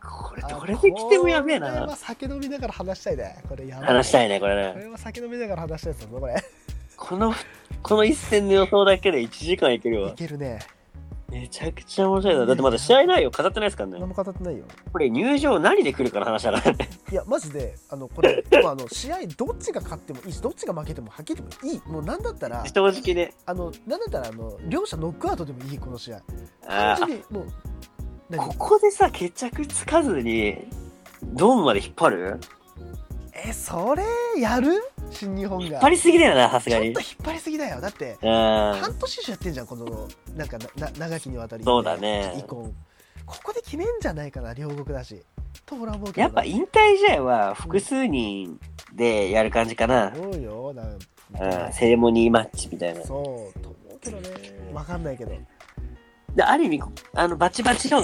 [0.00, 1.96] これどれで来てもやべえなこれは。
[1.96, 4.72] 酒飲みながら話したいねこれやばい話したいね、これね。
[4.72, 6.34] これは酒飲みながら話したいですよこれ
[6.96, 7.34] この、
[7.82, 10.14] この一戦の予想だけで1時間いけるいわ。
[10.14, 10.60] けるね
[11.30, 12.46] めちゃくちゃ面白いな。
[12.46, 14.08] だってまだ試合内容語ってないですからね何。
[14.08, 16.88] も語ってないよこれ入場何で来るかの話だからね。
[17.10, 23.34] いやマジであのこれでもあの試合どっちが勝ってもいいしどっちが負けてもはっきり言ってもいいもうなんだったら正直ね。
[23.46, 26.22] あのなんだったらあの両者ノックアウトでもいいこの試合
[26.68, 27.46] あ単純にもう
[28.36, 30.66] ここでさ、決着つかずに、
[31.22, 32.40] ドームまで引っ張る？
[33.32, 34.02] えそれ
[34.40, 34.70] やる？
[35.14, 35.64] 新日本が。
[35.66, 36.86] 引っ張りすぎだよな、さすがに。
[36.86, 37.00] ちょっと。
[37.00, 37.80] 引っ張りすぎだよ。
[37.80, 38.30] だってうん。
[38.80, 42.44] 半年以上やってんじゃんこのなんかなな長きにわたりそうだね。
[42.48, 42.72] こ
[43.42, 45.22] こで決めんじゃないかな両国だし。
[45.64, 48.60] と俺は思うけどやっぱ引退試合は複数人
[48.92, 50.12] でやる感じかな。
[50.14, 50.72] そうよ。
[50.74, 50.98] なん
[51.36, 53.02] うん、セレモニーマッチみたいな。
[53.02, 54.30] そうと思うけどね。
[54.72, 55.32] わかんないけど。
[56.34, 56.82] で、ある意味、
[57.14, 58.02] あの、バチバチの、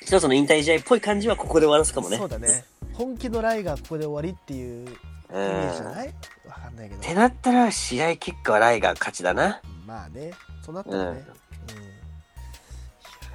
[0.00, 2.16] 一つの引退試合っぽい感じはここで終わらすかもね。
[2.16, 2.64] そうだね。
[2.92, 4.88] 本気のライがここで終わりっていう
[5.38, 5.94] イメージじゃうん。
[5.94, 6.14] ない？
[6.46, 9.60] わかんないけどってなったら、試合結果はライガー勝ちだな。
[9.86, 10.32] まあね
[10.64, 11.24] そうなったらね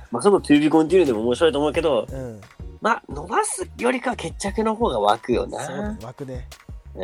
[0.09, 2.41] まあ、その To be continue でも面白いと思うけど、うん、うん
[2.79, 5.99] まあ、伸ばすよりかは決着の方が湧くよそうだなね。
[6.01, 6.47] 枠ね
[6.95, 6.99] う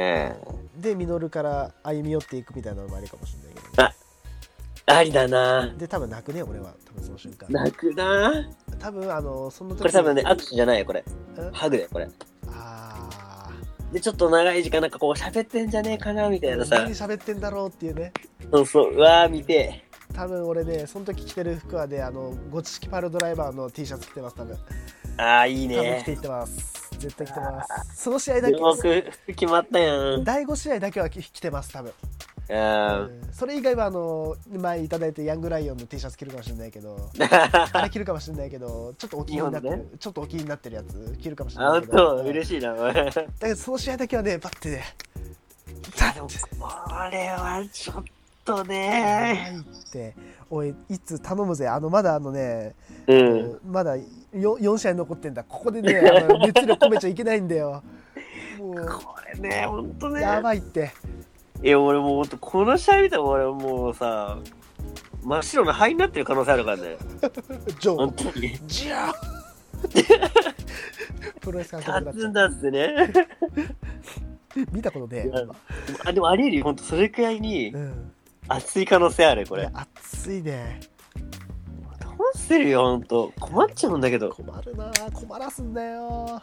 [0.77, 0.81] ん。
[0.81, 5.73] でミノルから歩み寄っていくみたいなのもありかもしれないけど、ありだな。
[5.77, 8.49] で多分泣くね俺は多分その瞬間泣くな。
[8.79, 11.03] 多分あのその時これ多分ね、握手じゃないよ、これ。
[11.37, 12.07] うんハグだよ、これ。
[12.47, 12.92] あ
[13.93, 16.95] で、ちょっと長い時間なんかこう喋ってんじゃねえかな、みたいなさー何。
[16.95, 18.11] 喋ってんだろうっていうね
[18.51, 19.83] そうそう、うわー見て。
[20.13, 24.55] 多分俺ねその時着てる服はねあのご知識パルドライバーの T シャツ着てます多分
[25.17, 26.19] ああ、いい多分着ていね。
[26.19, 30.23] ってます絶対着てますその試合だけ僕、服決まったやん。
[30.23, 31.91] 第5試合だけは着着てます多分、
[32.47, 37.09] それ以外はあの前いただいてヤングライオンの T シャツ着るかもしれないけど
[37.73, 42.15] あれ着るかもしれないけどちょっとお気になってる、ちょっとお気になってるやつ着るかもしれあ、ないけど。
[42.23, 42.73] 嬉しいな。
[42.73, 44.69] だけどその試合だけはねバッて。
[44.71, 44.83] ね
[45.97, 46.33] いや、でもこ
[47.11, 48.03] れはちょっ
[48.45, 49.57] とやね。
[49.87, 50.15] って
[50.49, 51.67] おいいつ頼むぜ。
[51.67, 52.75] あのまだあのね、
[53.07, 53.59] うん。
[53.65, 55.43] まだ 4, 4試合残ってんだ。
[55.43, 57.83] ここでねあの熱量込めちゃいけないんだよ。
[58.59, 60.21] も これね、ほんとうね。
[60.21, 60.91] やばいって
[61.63, 64.37] いや、俺もうほんと、この試合見たら俺もうさ、
[65.23, 66.97] 真っ白な灰になってる可能性あるからね。
[67.79, 67.95] ジョー。
[67.95, 68.59] 本当に。
[68.67, 69.13] ジャー。
[71.39, 73.13] プロレス監督だっ立つんだってね。
[73.13, 75.41] た 見たことねいや
[76.05, 78.11] あでもありえるよ、ほんと、それくらいにうん。
[78.49, 79.69] 熱い可能性ある、これ。
[79.73, 80.81] 熱いね。
[82.01, 83.31] どうするよ、ほんと。
[83.39, 84.31] 困っちゃうんだけど。
[84.31, 86.41] 困るな困らすんだよ。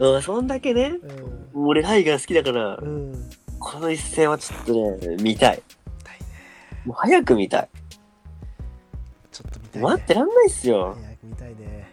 [0.00, 0.98] うん、そんだけね、
[1.54, 1.66] うん。
[1.66, 5.62] 俺、タイガー好きだから、うんこの一戦はちょっとね、見たい。
[6.00, 6.26] 痛いね
[6.84, 7.68] もう早く見たい。
[9.30, 10.96] ちょっと見たいね待ってらんないっすよ。
[11.00, 11.88] 早く見たいね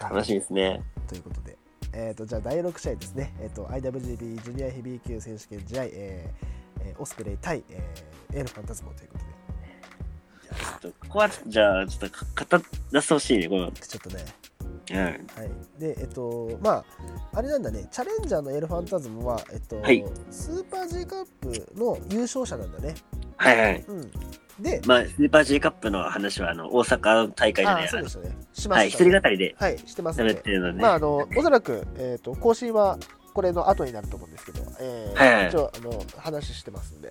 [0.00, 0.82] 楽しみですね。
[1.08, 1.58] ということで、
[1.92, 6.46] えー、とじゃあ第6試合ですね、えー、と IWGP ジュニアヘビー級選手権試合、えー
[6.82, 9.30] えーオスプレイ対、えーエルファンタズモということで
[10.80, 13.72] ちょっとここはじゃあ、ちょっと、語らせてほしいね、この。
[13.72, 14.24] ちょっとね
[14.92, 15.02] うん。
[15.02, 15.18] はい。
[15.78, 16.84] でえっ、とまあ
[17.34, 17.86] あれなんだね。
[17.90, 20.04] チャレンジャーのエルファンタズモは、えっとはい。
[20.30, 22.94] スーパー J カップの優勝者なんだね。
[23.36, 23.84] はいはい。
[23.86, 24.10] うん。
[24.62, 28.36] で、まあ、スーパー J カップの話は、あの、大阪大会じゃないあそうでしたね。
[28.52, 32.98] しまはい、一人語りではいしてますん喋っでてるので、まああのおそらく、えー、と更新は
[33.32, 35.48] これの後になると思うんですけど、えーはいはい。
[35.48, 37.10] 一応あの話してますんで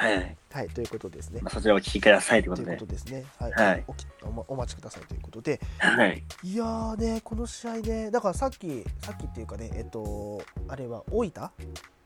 [0.00, 0.36] はいはい。
[0.52, 2.86] はいということですねまあ、そちらをお聞きくださいということとでいうこ。
[2.86, 3.24] とですね。
[3.38, 3.52] はい。
[3.52, 5.60] はいおきおまお待ちくださいということで。
[5.78, 6.22] はい。
[6.44, 11.50] いやーね、この試合ね、だからさっき、さっきっていうかね、えっと、あれは大分、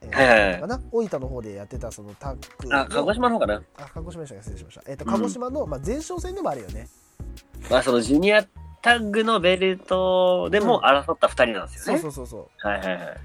[0.00, 0.80] えーはいはいはいかな？
[0.90, 3.62] 大分の方でやってたそのタッグのあ、鹿児島の方かな。
[3.76, 4.82] あ鹿児島でしたか失礼しました。
[4.86, 6.88] えっと、うん鹿児島の、まあ、前哨戦でもあるよね。
[7.70, 8.42] まあ、そのジュニア
[8.80, 12.00] タッグのベルトでも争った二人なんですそよね。
[12.00, 13.20] うそうそうそはいはいはい。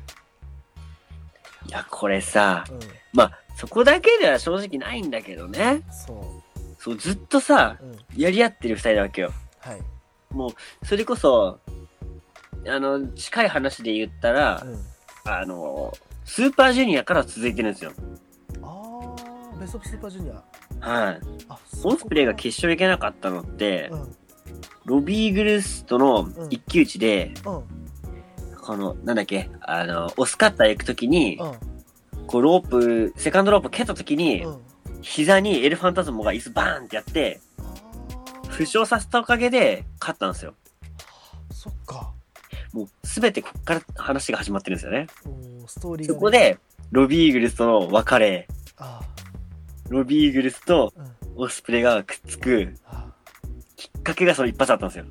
[1.70, 2.74] いや、これさ、う。
[2.74, 2.80] うん。
[3.14, 5.82] まあ、そこだけでは正直ないんだけどね。
[5.92, 6.44] そ
[6.78, 7.98] そう、ずっとさう。、うん。
[8.16, 9.34] やり合ってる二人なわけよ。
[9.60, 9.82] はい。
[10.32, 11.60] もう、それこそ、
[12.68, 14.86] あの、近い話で言ったらう、ん。
[15.26, 15.92] あの、
[16.24, 17.94] スーパージュニアから続いてるんですよ。
[18.62, 20.88] あー、ベストオブスーパージュニア。
[20.88, 21.20] はい。
[21.50, 24.16] あ、オスプレイが決勝行けなかったのって、うん。
[24.86, 27.64] ロビーグルスとの一騎打ちで、うん。
[28.62, 31.77] この、なんだっけ、あの、オスカッター行くときに、うん。
[32.28, 34.58] こう、ロープ、セカンドロープ蹴ったときに、うん。
[35.02, 37.40] 膝にエルファンタズモが椅子バーンってやって、
[38.50, 40.54] 負傷させたおかげで勝ったんですよ。
[41.52, 42.12] そっか。
[42.74, 45.08] もう、すべてこっから話が始まってるんですよね。
[45.68, 46.20] ストーリーが、ね。
[46.20, 46.58] そこ、で、
[46.92, 49.02] ロビーグルスとの別れ、あ
[49.90, 50.94] ロビーグルスと。
[51.40, 53.14] オスプレイがくっつくあ
[53.76, 55.06] きっかけがその一発だったんですよ。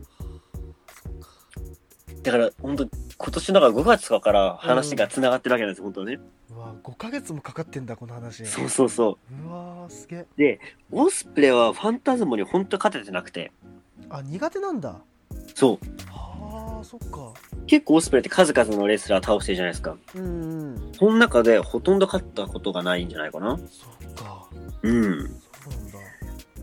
[2.24, 6.18] だから、本当今年のだから5月とかから話が繋がってるわけなんです、本当ね。
[6.54, 10.58] うわ5ヶ月もかかってんだこの話そうそうそうわーすげえ
[10.92, 11.00] う。
[11.02, 13.52] オスプレイはファンタズモに本当勝ててなくて、
[14.10, 14.96] あ苦手なんだ
[15.54, 16.10] そう。
[16.10, 17.32] はあそっか
[17.66, 19.96] 結構オスプレイって数々のレスラー倒してるじゃないですか。
[20.14, 23.58] うんうんその中でほとんど勝ったことがないんじゃないかな。
[23.58, 24.46] そっか
[24.82, 25.02] うん。
[25.02, 25.98] そうなんだ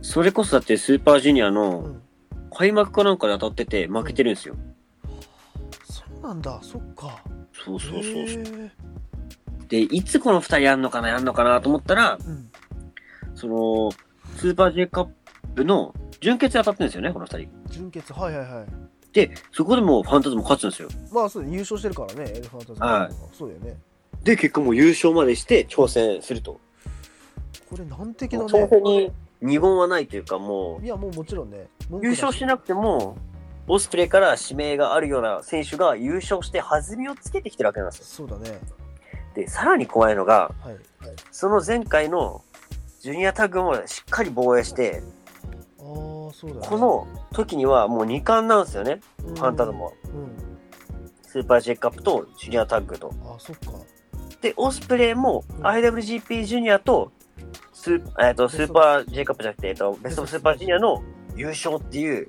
[0.04, 2.02] それこそだってスーパージュニアうのん
[2.56, 4.56] 開幕かなんかで当たってて負けてるんですよ。
[4.56, 4.73] そう
[6.24, 6.58] なんだ。
[6.62, 7.22] そっか。
[7.52, 8.72] そうそうそうそう。
[9.68, 12.50] で、いつこの二人やんのかなやんのかなと思ったら、うん。
[13.36, 13.92] その、
[14.38, 15.10] スーパー J カッ
[15.56, 17.50] プの準決で当たってるんですよね、この二人。
[17.68, 18.66] 純潔はいはいはい。
[19.12, 20.90] で、そこでもうファンタズモ勝つんですよ。
[21.12, 23.78] まあそうだ優勝してるからねエルファンタズムはそうだよね。
[24.24, 26.60] で、結果もう優勝までして挑戦すると。
[27.70, 28.68] これ難敵の挑ね。
[28.72, 31.68] 戦に二言はないというか、もいやもうもちろんね。
[32.02, 33.18] 優勝しなくても、
[33.68, 38.06] オスプレイから指名があるような選手が優勝して弾みをつけてきてるわけなんですよ。
[38.06, 38.60] そうだね。
[39.36, 40.78] で、さらに怖いのが、はい。
[41.32, 42.44] その前回の
[43.02, 45.02] ジュニアタッグもしっかり防衛して、
[45.80, 45.86] ああ
[46.34, 46.68] そうだね。
[46.68, 49.92] この時にはもう2冠なんですよね、フファンタズモは。
[50.06, 50.54] うん。
[51.24, 53.14] スーパー J カップとジュニアタッグと。
[53.26, 53.72] あそっか。
[54.42, 55.66] で、オスプレイもうん。
[55.66, 57.12] IWGP ジュニアと
[57.74, 61.02] スー,、えー、とスーパー J カップじゃなくて、えー、とベストスーパージュニアの
[61.36, 62.28] 優勝っていう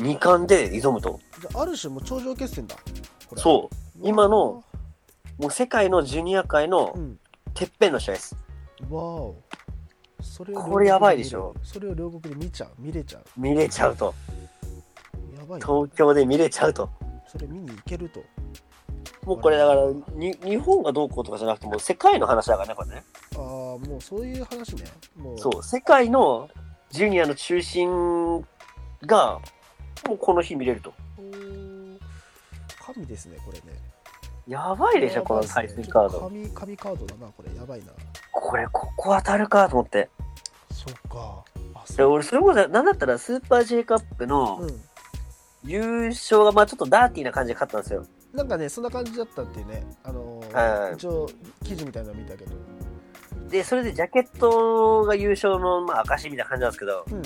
[0.00, 1.20] 2冠で挑むと。
[1.40, 2.76] じゃあある種もう頂上決戦だ。
[3.36, 3.98] そう。
[3.98, 4.64] う今の
[5.38, 7.18] もう世界のジュニア界のうん。
[7.54, 8.36] てっぺんの試合です。
[8.88, 9.36] わお。
[10.22, 11.54] それをこれやばいでしょ。
[11.62, 12.70] それを両国で見ちゃう。
[12.78, 13.24] 見れちゃう。
[13.36, 14.14] 見れちゃうと。
[15.36, 16.88] やばいな東京で見れちゃうと。
[17.26, 18.22] それ見に行けると。
[19.24, 19.82] もうこれだから、
[20.14, 23.04] に日本がどうこうとかじゃなくて、もう世界の話だからね、これね。
[23.36, 24.84] ああもうそういう話ね。
[25.16, 26.48] もうそう、世界の
[26.90, 28.44] ジュニアの中心
[29.02, 29.40] が、
[30.08, 30.92] もうこの日見れると。
[32.94, 33.78] 神ですねこれね。
[34.48, 36.20] やばいでしょ、この対戦カード。
[36.20, 37.54] 神神カードだなこれ。
[37.56, 37.86] やばいな。
[38.32, 40.08] これ、ここ当たるかと思って。
[40.72, 41.44] そっか。
[41.74, 44.80] あで俺、それこそ、なんだったら、スーパー J カップのうん。
[45.62, 48.06] 優勝が、まあちょっとダーティーな感じで勝ったんですよ。
[48.32, 49.84] なんかねそんな感じだったっていうね。
[50.04, 50.94] あのーはい。
[50.94, 51.28] 一応
[51.62, 52.52] 記事みたいなの見たけど。
[53.50, 57.22] で、それでジャケットが優勝の、まあ証みたいな感じなんですけど、うん。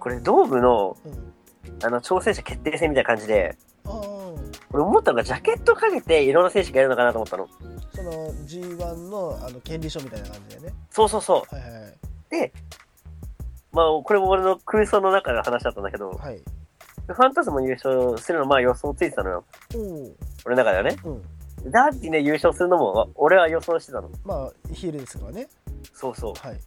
[0.00, 1.33] これ、ドームの、うん
[1.82, 3.56] あの、挑戦者決定戦みたいな感じで、
[4.70, 7.48] 俺思ったのが、ジャケットかけていろんな選手がやるのかなと思ったの。
[7.94, 11.54] その G1 のあの権利書みたいな感じでねそうそうそう。
[11.54, 11.88] はいはいは
[12.44, 12.52] い
[13.70, 16.40] まあ、これも俺の空想の中の話だったんだけど、はい
[17.06, 19.44] ファンタズム優勝するのまあ予想ついてたのよ。
[20.46, 20.96] 俺の中ではね。
[21.04, 21.22] うん
[21.70, 24.10] ダーティーね優勝するのも俺は予想してたの。
[24.24, 25.48] まあヒールですからね
[25.92, 26.34] そうそう。
[26.34, 26.58] はい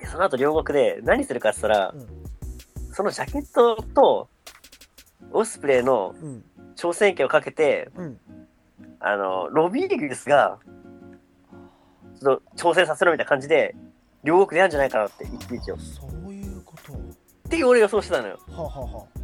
[0.00, 2.06] でその後両国で何するかって言ったら、うん
[2.92, 4.28] そのジャケットと
[5.32, 6.44] オスプレイのうん
[6.76, 8.18] 挑戦権をかけて、うん
[9.00, 10.58] あの、ロビーギルスが、
[12.20, 13.74] ちょっと挑戦させろみたいな感じで、
[14.24, 15.74] 両国でやるんじゃないかなって、一日を。
[15.76, 16.92] っそういうこと
[17.48, 18.38] ていう俺予想してたのよ。
[18.48, 19.20] はあはあはあ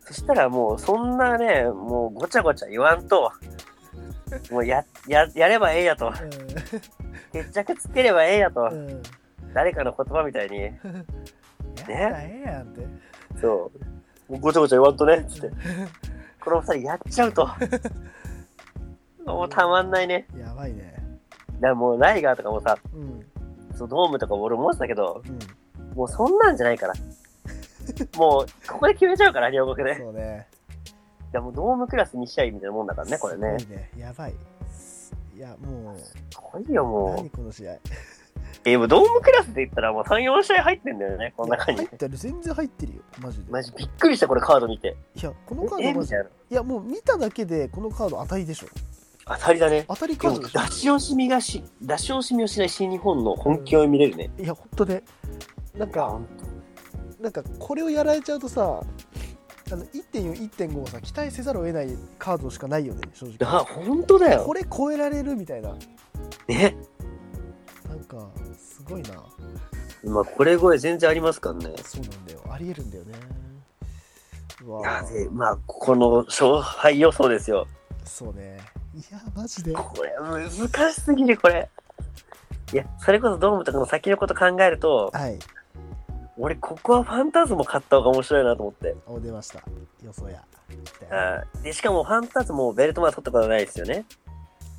[0.00, 3.32] そしたらもう、そんなね、もうごちゃごちゃ言わんと、
[4.50, 6.12] もうや、や、やればええやと。
[7.32, 8.74] 決着つければええやとう。
[8.74, 9.02] んうん
[9.52, 10.60] 誰かの言葉みたいに。
[10.62, 10.74] やっ
[11.84, 12.86] たらええやんって
[13.40, 13.89] そう。
[14.38, 15.50] ごちゃごちゃ言わんとね、つって。
[16.40, 17.48] この二人やっちゃうと。
[19.26, 20.26] もうたまんないね。
[20.38, 20.94] やばいね
[21.54, 23.26] だからもうライガーとかもさ、うん
[23.76, 25.38] そうドームとかも俺思ってたけど、うん
[25.96, 26.94] もうそんなんじゃないから。
[28.16, 29.94] もう、ここで決めちゃうから、両国で。
[29.94, 30.46] いそうね
[31.32, 34.34] や、もうドームクラス2試合みたいなもんだからね、これねねやばい
[35.36, 36.14] いやもうす
[36.52, 37.30] ごいよ、も何う。
[37.30, 37.76] この試合
[38.64, 41.94] え、もうドームクラスで言ったらもう3、4試合入ってんだよね、この中にいや入。
[41.96, 44.96] ってる全然入ってるよマジでマジびっくりした、これカード見て。
[45.16, 46.14] いやこのカえ、ードマジ
[46.50, 46.54] い。
[46.54, 48.66] やもう見ただけでこのカード当たりでしょ
[49.26, 49.84] 当たりだね。
[49.88, 54.30] 当たりカードでしょ出し惜しみがし、出し惜しみをしない新日本の本気を見れるね。
[54.38, 55.02] いやほんとね
[55.76, 56.18] なんか
[57.20, 58.80] なんかこれをやられちゃうとさ
[59.72, 64.52] あの1.4、1.5をさ期待せざるを得ないカードしかないよね正あ、直本当だよこ。
[64.52, 65.74] れ超えられるみたいな
[66.48, 66.76] ね。
[68.16, 69.10] かすごいな
[70.04, 71.74] まあ、これ超え全然ありますからね。
[71.84, 73.12] そうなんだよありえるんだよね
[74.62, 77.66] ういやわでまあ、この勝敗予想ですよ。
[78.04, 78.58] そうね
[78.94, 81.68] いやマジでこれ難しすぎる、これ。
[82.72, 85.38] いや、それこそドームとかの先のこと考えると、はい
[86.36, 88.96] 俺、ここはファンタズム買った方が面白いなと思って。
[89.06, 89.62] お出ました
[90.02, 90.42] 予想や
[90.84, 94.04] 来たよはいで、しかもファンタズムもベルトまだ取ったことないですよね。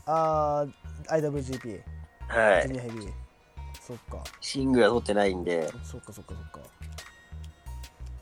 [0.07, 1.81] あー IWGP
[2.27, 2.67] はい。
[2.67, 3.20] ジュニアヘビー
[3.85, 4.23] そっか。
[4.39, 6.59] シングルは取ってないんで、そっかそっかそっか。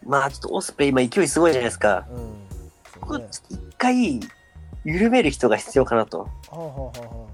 [0.06, 2.08] まあ、ちょっとオスプレイ今勢いすごいじゃないですか。
[2.10, 3.02] うん。
[3.02, 4.20] ここ、一回、
[4.86, 6.22] 緩める人が必要かなと。
[6.22, 7.30] はあはあはあは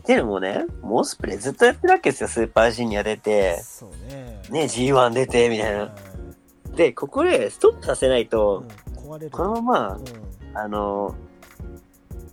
[0.00, 2.28] っていうのもね、もうオスプレイずっとやってるわけですよ。
[2.28, 4.42] スーパージュニア出あて、そうね。
[4.50, 6.76] ね、G1 出て、みたいはな。
[6.76, 9.30] で、ここでストップさせないいと、うん壊れる。
[9.30, 10.56] このまま、うん。
[10.56, 11.14] あの、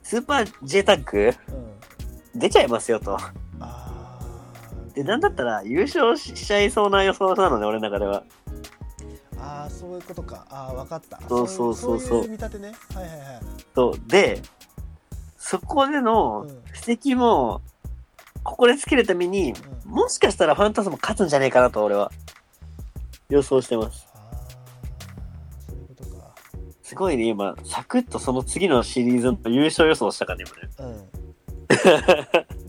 [0.03, 1.33] スーパー J タッグ
[2.33, 2.39] うん。
[2.39, 3.17] 出ちゃいますよと。
[4.97, 8.23] で、なんだったら優勝しちゃいそうな予想なのね、俺の中では。
[9.39, 13.41] あーそういうことかああ分かったそうそうそうそうそういう見立てねはいはいはい
[13.75, 14.09] そう。
[14.09, 14.41] で、
[15.37, 17.61] そこでのうん布石も、
[18.41, 22.11] ここでつけるために、うんもしかしたらファンタズム勝つんじゃないかなと、俺は。
[23.29, 24.07] 予想してます。
[26.81, 30.45] すごいね、今、サクッとその次のシリーズの優勝予想したからね、
[30.77, 31.03] 今ね。
[31.13, 31.26] うん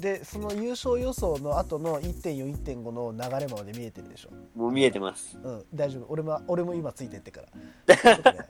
[0.00, 4.30] でその優勝予想の後の1.4、1.5の流れまで見えてるでしょ？
[4.58, 5.38] もう見えてます。
[5.42, 6.06] うん、大丈夫。
[6.08, 7.48] 俺も俺も今ついてってから。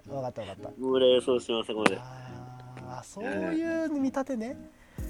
[0.06, 0.70] 分かった分かった。
[0.82, 1.96] 俺予想してます、ここで。
[1.98, 4.56] ああ、そういう見立てね。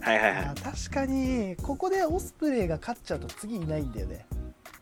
[0.01, 4.27] はいはいはい確かにここでオスプレイが勝っちゃうと次いないんだよね。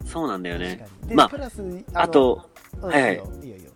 [0.05, 0.85] そうなんだよね。
[1.07, 2.49] で、まあプラスのあと、
[2.83, 3.71] うんはいはいいいよいいよ。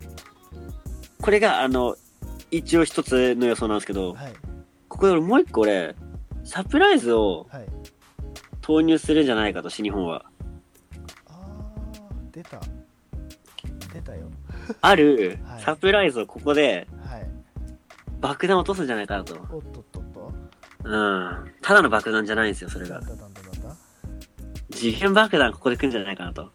[1.21, 1.95] これが、あの、
[2.49, 4.33] 一応一つの予想なんですけど、はい
[4.87, 5.95] ここで俺もう一個俺、
[6.43, 7.65] サプライズをはい。
[8.61, 10.23] 投入するんじゃないかと、新日本は。
[11.27, 11.91] ああ
[12.31, 12.61] 出た
[13.91, 14.27] 出たよ。
[14.81, 17.27] あるはいサプライズをここではい。
[18.19, 19.33] 爆弾を落とすんじゃないかなと。
[19.51, 20.33] おっとっとっと。
[20.83, 21.51] うん。
[21.61, 23.01] ただの爆弾じゃないんですよ、それが。
[24.71, 26.51] 次元爆弾ここで来るんじゃないかなと。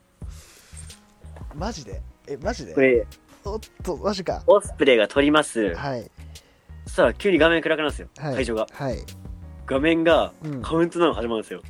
[1.55, 2.01] マジで？
[2.29, 2.75] えマジで？
[2.75, 3.07] これ、
[3.45, 4.45] おっとマジか。
[4.47, 5.75] オスプレイが取ります。
[5.75, 6.11] はい
[6.85, 8.69] そしたら急に画面暗くなるんですよ、はい会場が。
[8.73, 8.99] はい。
[9.67, 11.63] 画面がうんカウントダウン始まるんですよ。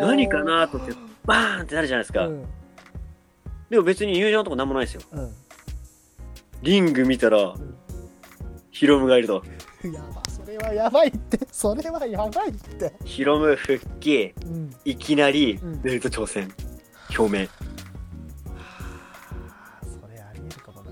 [0.00, 0.94] 何かなと思って、
[1.24, 2.26] バーンってなるじゃないですか。
[2.26, 2.44] うん
[3.70, 5.00] でも別に友情のとこなんもないですよ。
[5.12, 5.34] うん。
[6.62, 7.54] リング見たらん、
[8.70, 9.42] ヒロムがいると。
[9.82, 16.52] やばそれれはやばいってそれはやばいって ヒロム復帰、うんいきなりうんベルト挑戦、
[17.18, 17.48] 表明。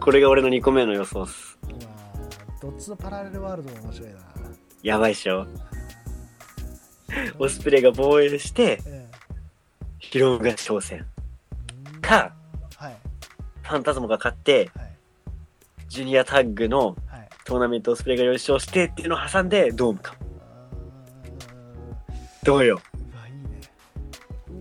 [0.01, 1.59] これが俺の2個目の予想っす。
[2.61, 4.15] どっちのパラレルワールドも面白いな
[4.83, 5.47] やばいっしょ。
[7.39, 9.07] オスプレイが防衛して、え
[9.99, 11.07] ヒロムが挑戦。
[11.99, 12.33] えか、
[12.77, 12.97] はい
[13.63, 14.89] ファンタズモが勝って、はい
[15.89, 20.17] ジュニアタッグのはいトーナメントオスプレイが優勝してっていうのを挟んで、ドームか。
[20.19, 20.25] あ
[22.45, 22.81] どうよ。
[22.95, 23.61] ーうわいいね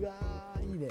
[0.00, 0.88] うわーいいね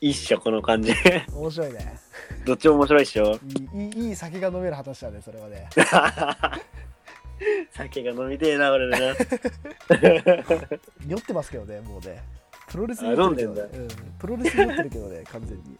[0.00, 0.92] いいっしょ、この感じ。
[1.34, 1.98] 面白いね
[2.46, 3.38] どっちも面白いっしょ。
[3.74, 5.68] いいいいいい酒が飲める話だねそれはね
[7.72, 8.98] 酒が飲みてえな、俺な。
[11.06, 12.22] 酔ってますけどねもうね。
[12.68, 13.78] プロレスにあ酔ってるけどね。
[13.78, 13.88] うん、
[14.18, 15.78] プロレスに酔ってるけどね 完全に。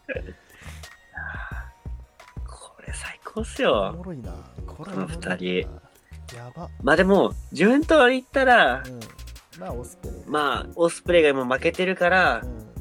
[2.45, 3.93] これ最高っすおよ。
[3.93, 4.33] もろいな。
[4.67, 5.61] このおもろい二
[6.35, 6.69] やば。
[6.81, 8.99] まあでも、順当に言ったらう、ん。
[9.59, 12.72] まあオスプレイまあ、オスプレイが今負けてるからう、ん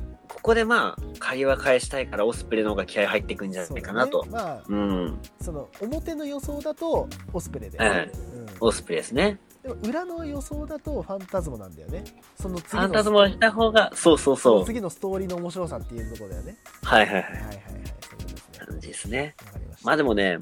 [0.43, 4.24] ここでまあ、借りは返したいから、オスプレイの方が気合入ってくんじゃないかなと。
[4.24, 4.30] ね。
[4.30, 5.18] まあうん。
[5.40, 9.38] その表の予想だとオスプレイで、はいうん、オスプレイですね。
[9.62, 12.03] でも裏の予想だとファンタズモなんだよね。
[12.40, 14.59] その次フのァンタズモをした方が、そうそうそそう。
[14.61, 16.57] の次のストーリーの面白さっていうところだよね。
[16.82, 17.22] はいはいはい。
[17.22, 17.82] はいはいはいそうい。
[17.84, 17.86] う
[18.16, 19.34] ことですね感じですね。
[19.47, 19.86] わかりました。
[19.86, 20.38] まあでもね、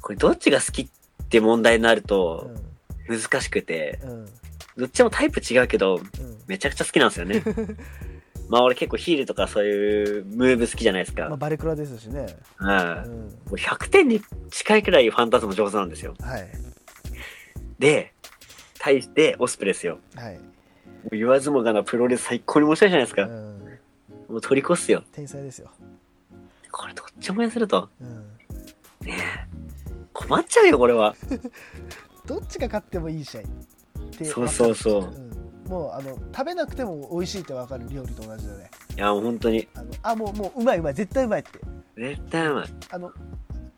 [0.00, 0.88] これどっちが好きっ
[1.28, 2.50] て問題になると
[3.08, 4.26] 難しくて、うんうん。
[4.76, 6.02] どっちもタイプ違うけど、うん。
[6.48, 7.44] めちゃくちゃ好きなんですよね。
[8.52, 11.26] まあ俺結構ヒールとかそういうムーブ好きじゃないですか。
[11.30, 12.26] まあ、バレクラですしね、
[12.56, 13.08] はい。
[13.08, 16.14] うん、もう100点に近いくらいファンタズム上手なんですよ。
[16.20, 16.46] はい
[17.78, 18.12] で、
[18.78, 20.00] 対してオスプレイですよ。
[20.14, 20.40] はい、も
[21.12, 23.22] う言わずもがなプロレス最高に面白いじゃないですか。
[23.22, 23.78] うん、
[24.28, 25.02] もう取り越すよ。
[25.12, 25.70] 天才ですよ、
[26.70, 27.88] これどっちもやすると。
[28.02, 28.08] うん、
[29.06, 29.46] ねえ。
[30.12, 31.16] 困っちゃうよ、これは。
[32.26, 33.40] どっちが勝ってもいい試合
[34.24, 35.31] そうそうそううん、
[35.68, 39.68] もうあの食べなくても美味しいって分かる料理と同じだねいや、もう本当に。
[39.74, 41.50] あのあもうもううまいうまい絶対うまいって
[41.96, 42.66] 絶対うまい。
[42.90, 43.12] あの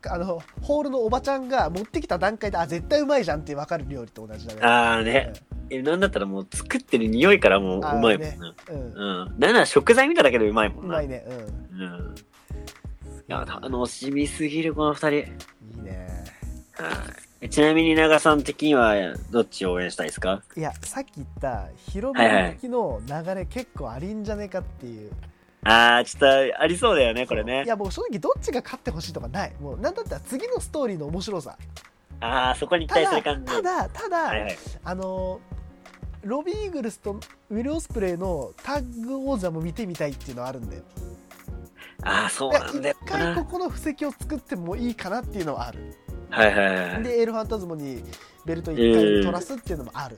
[0.06, 5.32] あのホールのおばちゃんが持ってきた段階であ絶対うまいじゃんって分かる料理と同じだねあーね。
[5.70, 8.54] え、なんだったらもう作ってる匂いからもううまいもんな。
[8.70, 9.38] うん、うんうん。
[9.38, 10.82] なんなら食材見ただけでうまいもな。
[10.82, 12.14] うんまいねうんうん。
[12.16, 12.20] い
[13.28, 15.10] や、楽しみすぎる、この二人。
[15.10, 15.24] いい
[15.82, 16.06] ね
[16.72, 17.33] はい。
[17.50, 18.94] ちなみに長さん的には
[19.30, 20.42] どっちを応援したいですか？
[20.56, 25.10] いやさっき言ったヒロムの時の流れ結構ありんじゃねえかっていう、
[25.62, 27.68] あー、ちょっとありそうだよね、これねい。
[27.68, 31.56] やもう正直どっちが勝ってほしいとかないもうなんだったら次のストーリーの面白さ
[32.20, 33.52] あー、そこに期待する感じ。
[33.52, 34.56] ただただ、はいはい。
[34.84, 35.40] あの
[36.22, 37.20] ロビーイーグルスと
[37.50, 40.82] ウィル・オスプレイのタッグ王座も見てみたいっていうのはあるんだよ
[42.02, 43.44] あー、そうなんだよ一回こな。
[43.44, 45.94] この布石を作ってもいいかなっていうのはある
[46.34, 47.02] はいはいはい。
[47.02, 48.02] でエールファンタズモに
[48.44, 50.16] ベルト一回取らすっていうのもある、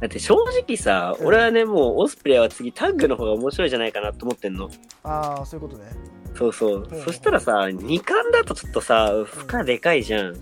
[0.00, 1.26] だって正直さ、うん。
[1.26, 4.70] 俺はね、もうオスプレイは次タッグの方が面白いじゃないかなと思ってんの。
[5.02, 5.90] ああそういうことね。
[6.34, 6.88] そうそう。
[6.90, 7.02] うん。
[7.02, 10.34] そしたらさ、2冠だとちょっとさ、負荷でかいじゃん。
[10.34, 10.40] そ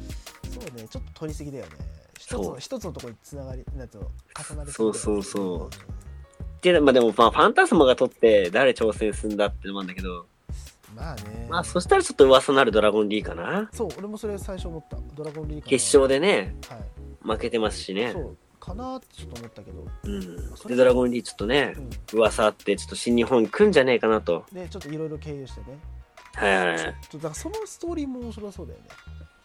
[0.61, 0.87] うね。
[0.89, 1.71] ちょっと取りすぎだよね。
[2.19, 4.11] 一つ一つのところにつながりなんつうの
[4.51, 6.63] 重なりそうそうそう。
[6.63, 10.27] で、まあでも、まあ、ファンタスモが取って誰挑戦するんだってのもあるんだけど、
[10.95, 13.69] まあねまあそしたらちょっと噂のあるドラゴンリーかな。
[13.73, 16.79] そう俺もそれ最初思ったドラゴンリーグ決勝でね、はい
[17.27, 18.19] 負けてますしねそ。
[18.21, 20.69] うかなってちょっと思ったけど、うん。
[20.69, 21.75] で、ドラゴンリーちょっとね
[22.13, 24.45] う、ん、噂あって、ちょっと新日本来んじゃねえかなと。
[24.53, 25.79] でちょっといろいろ経由してね
[26.35, 26.79] はいはいはい。
[26.79, 28.85] ちょっとだからそのストーリーも面白そうだよね、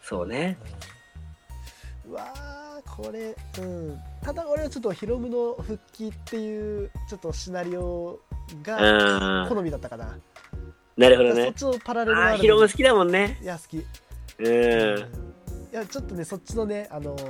[0.01, 0.57] そうね。
[2.05, 8.19] うん、うわーこれうんただ俺はちょっとヒロムの復帰っていうちょっとシナリオ
[8.63, 9.49] がうん。
[9.49, 10.17] 好みだったかな、
[10.99, 11.53] なるほどねそっ。
[11.53, 13.39] ちのパラレルああ、ワールドヒロム好きだもんね。
[13.41, 13.81] いや好きう
[14.41, 14.45] ん。
[15.71, 17.23] いやちょっとねそっちのねあのー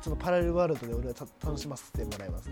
[0.00, 2.48] ちょっとパラレルワールドで俺はた楽しませてもらいます